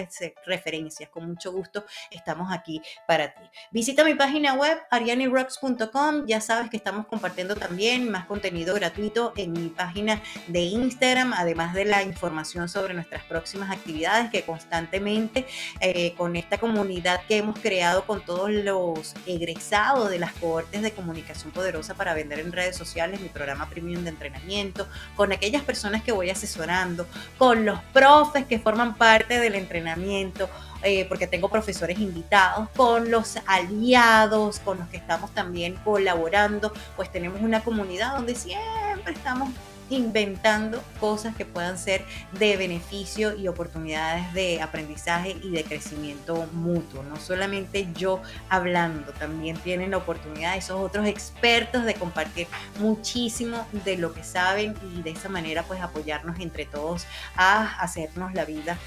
referencias. 0.47 1.11
Con 1.11 1.29
mucho 1.29 1.53
gusto 1.53 1.85
estamos 2.11 2.53
aquí 2.53 2.83
para 3.07 3.35
ti. 3.35 3.43
Visita 3.71 4.05
mi 4.05 4.15
página 4.15 4.55
web 4.55 4.79
arianirocks.com. 4.91 6.27
Ya 6.27 6.41
sabes 6.41 6.71
que 6.71 6.77
estamos 6.77 7.07
compartiendo 7.07 7.57
también 7.57 8.11
más 8.11 8.27
contenido 8.27 8.75
gratuito 8.75 9.33
en 9.37 9.53
mi 9.53 9.69
página 9.69 10.21
de 10.49 10.61
Instagram, 10.61 11.33
además 11.33 11.75
de 11.75 11.85
la 11.85 12.03
información 12.03 12.69
sobre 12.69 12.95
nuestras 12.95 13.25
próximas 13.25 13.71
actividades 13.71 14.31
que 14.31 14.43
constantemente 14.43 15.47
eh, 15.81 16.15
con 16.15 16.37
esta 16.37 16.59
comunidad 16.59 17.21
que 17.27 17.39
hemos 17.39 17.59
creado 17.59 18.05
con 18.07 18.25
todos 18.25 18.51
los 18.51 19.15
egresados 19.27 20.11
de 20.11 20.19
las 20.19 20.33
cohortes 20.35 20.83
de 20.83 20.93
comunicación 20.93 21.53
poderosa 21.53 21.95
para 21.95 22.15
vender 22.15 22.41
en 22.41 22.53
redes 22.53 22.77
sociales, 22.77 23.21
mi 23.21 23.29
programa 23.29 23.60
premium 23.69 24.03
de 24.03 24.11
entrenamiento, 24.11 24.87
con 25.17 25.33
aquellas 25.33 25.63
personas 25.63 26.03
que 26.03 26.13
voy 26.13 26.31
asesorando, 26.31 27.07
con 27.39 27.65
los 27.65 27.81
profes 27.93 28.47
que 28.47 28.59
forman 28.59 28.95
parte 28.95 29.39
del 29.39 29.55
entrenamiento, 29.55 30.49
eh, 30.83 31.05
porque 31.07 31.27
tengo 31.27 31.49
profesores 31.49 31.99
invitados, 31.99 32.69
con 32.77 33.11
los 33.11 33.39
aliados, 33.47 34.61
con 34.61 34.79
los 34.79 34.89
que 34.89 34.97
estamos 34.97 35.33
también 35.35 35.75
colaborando, 35.85 36.73
pues 36.97 37.13
tenemos 37.13 37.41
una 37.43 37.63
comunidad 37.63 38.17
donde 38.17 38.35
siempre 38.35 39.13
estamos 39.13 39.51
inventando 39.91 40.83
cosas 40.99 41.37
que 41.37 41.45
puedan 41.45 41.77
ser 41.77 42.05
de 42.39 42.57
beneficio 42.57 43.37
y 43.37 43.49
oportunidades 43.49 44.33
de 44.33 44.63
aprendizaje 44.63 45.37
y 45.43 45.51
de 45.51 45.65
crecimiento 45.65 46.49
mutuo. 46.53 47.03
No 47.03 47.17
solamente 47.17 47.89
yo 47.95 48.23
hablando, 48.49 49.13
también 49.13 49.57
tienen 49.59 49.91
la 49.91 49.99
oportunidad 49.99 50.57
esos 50.57 50.81
otros 50.81 51.07
expertos 51.07 51.85
de 51.85 51.95
compartir 51.95 52.47
muchísimo 52.79 53.67
de 53.85 53.97
lo 53.97 54.15
que 54.15 54.25
saben 54.25 54.75
y 54.95 55.03
de 55.03 55.11
esa 55.11 55.29
manera 55.29 55.65
pues 55.65 55.81
apoyarnos 55.81 56.39
entre 56.41 56.65
todos 56.65 57.07
a 57.37 57.81
hacernos 57.81 58.33
la 58.35 58.45
vida 58.45 58.79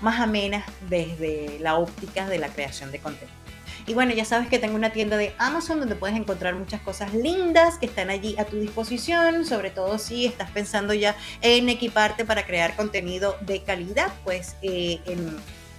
más 0.00 0.20
amena 0.20 0.64
desde 0.88 1.58
la 1.60 1.76
óptica 1.76 2.28
de 2.28 2.38
la 2.38 2.48
creación 2.48 2.90
de 2.92 2.98
contenido. 2.98 3.41
Y 3.86 3.94
bueno, 3.94 4.12
ya 4.12 4.24
sabes 4.24 4.48
que 4.48 4.58
tengo 4.58 4.74
una 4.74 4.90
tienda 4.90 5.16
de 5.16 5.34
Amazon 5.38 5.80
donde 5.80 5.96
puedes 5.96 6.16
encontrar 6.16 6.54
muchas 6.54 6.80
cosas 6.80 7.14
lindas 7.14 7.78
que 7.78 7.86
están 7.86 8.10
allí 8.10 8.36
a 8.38 8.44
tu 8.44 8.56
disposición, 8.58 9.44
sobre 9.44 9.70
todo 9.70 9.98
si 9.98 10.26
estás 10.26 10.50
pensando 10.50 10.94
ya 10.94 11.16
en 11.40 11.68
equiparte 11.68 12.24
para 12.24 12.46
crear 12.46 12.76
contenido 12.76 13.36
de 13.40 13.62
calidad, 13.62 14.12
pues 14.24 14.56
eh, 14.62 15.00
en 15.06 15.36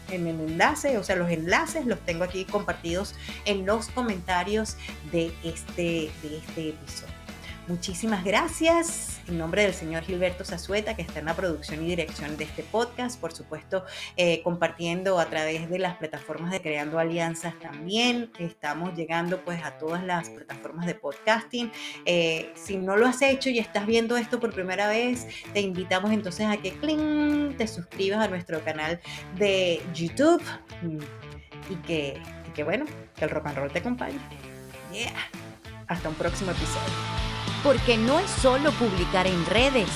en 0.09 0.27
el 0.27 0.39
enlace, 0.39 0.97
o 0.97 1.03
sea, 1.03 1.15
los 1.15 1.29
enlaces 1.29 1.85
los 1.85 1.99
tengo 1.99 2.23
aquí 2.23 2.45
compartidos 2.45 3.15
en 3.45 3.65
los 3.65 3.87
comentarios 3.87 4.77
de 5.11 5.33
este, 5.43 6.11
de 6.21 6.37
este 6.37 6.69
episodio. 6.69 7.12
Muchísimas 7.67 8.25
gracias 8.25 9.21
en 9.25 9.37
nombre 9.37 9.63
del 9.63 9.73
señor 9.73 10.03
Gilberto 10.03 10.43
Zazueta, 10.43 10.97
que 10.97 11.01
está 11.01 11.19
en 11.19 11.25
la 11.25 11.33
producción 11.33 11.81
y 11.81 11.87
dirección 11.87 12.35
de 12.35 12.43
este 12.43 12.61
podcast, 12.61 13.17
por 13.21 13.31
supuesto, 13.31 13.85
eh, 14.17 14.41
compartiendo 14.43 15.17
a 15.17 15.27
través 15.27 15.69
de 15.69 15.79
las 15.79 15.95
plataformas 15.95 16.51
de 16.51 16.61
Creando 16.61 16.99
Alianzas 16.99 17.57
también. 17.59 18.31
Estamos 18.37 18.95
llegando 18.95 19.39
pues 19.45 19.63
a 19.63 19.77
todas 19.77 20.03
las 20.03 20.29
plataformas 20.29 20.85
de 20.85 20.95
podcasting. 20.95 21.71
Eh, 22.03 22.51
si 22.55 22.75
no 22.75 22.97
lo 22.97 23.07
has 23.07 23.21
hecho 23.21 23.49
y 23.49 23.59
estás 23.59 23.85
viendo 23.85 24.17
esto 24.17 24.41
por 24.41 24.53
primera 24.53 24.89
vez, 24.89 25.25
te 25.53 25.61
invitamos 25.61 26.11
entonces 26.11 26.45
a 26.45 26.57
que 26.57 26.71
te 27.57 27.67
suscribas 27.67 28.25
a 28.25 28.27
nuestro 28.27 28.61
canal 28.65 28.99
de 29.37 29.81
YouTube 29.93 30.43
y 31.69 31.75
que, 31.87 32.21
y 32.45 32.51
que 32.51 32.63
bueno, 32.65 32.83
que 33.15 33.23
el 33.23 33.29
rock 33.29 33.47
and 33.47 33.57
roll 33.57 33.71
te 33.71 33.79
acompañe. 33.79 34.19
Yeah. 34.91 35.13
Hasta 35.87 36.09
un 36.09 36.15
próximo 36.15 36.51
episodio 36.51 37.32
porque 37.63 37.97
no 37.97 38.19
es 38.19 38.29
solo 38.29 38.71
publicar 38.73 39.25
en 39.25 39.45
redes, 39.45 39.89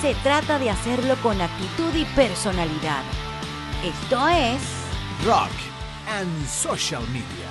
se 0.00 0.14
trata 0.16 0.58
de 0.58 0.70
hacerlo 0.70 1.16
con 1.22 1.40
actitud 1.40 1.94
y 1.94 2.04
personalidad. 2.16 3.02
Esto 3.84 4.28
es 4.28 4.60
Rock 5.24 5.52
and 6.08 6.46
Social 6.46 7.02
Media. 7.08 7.47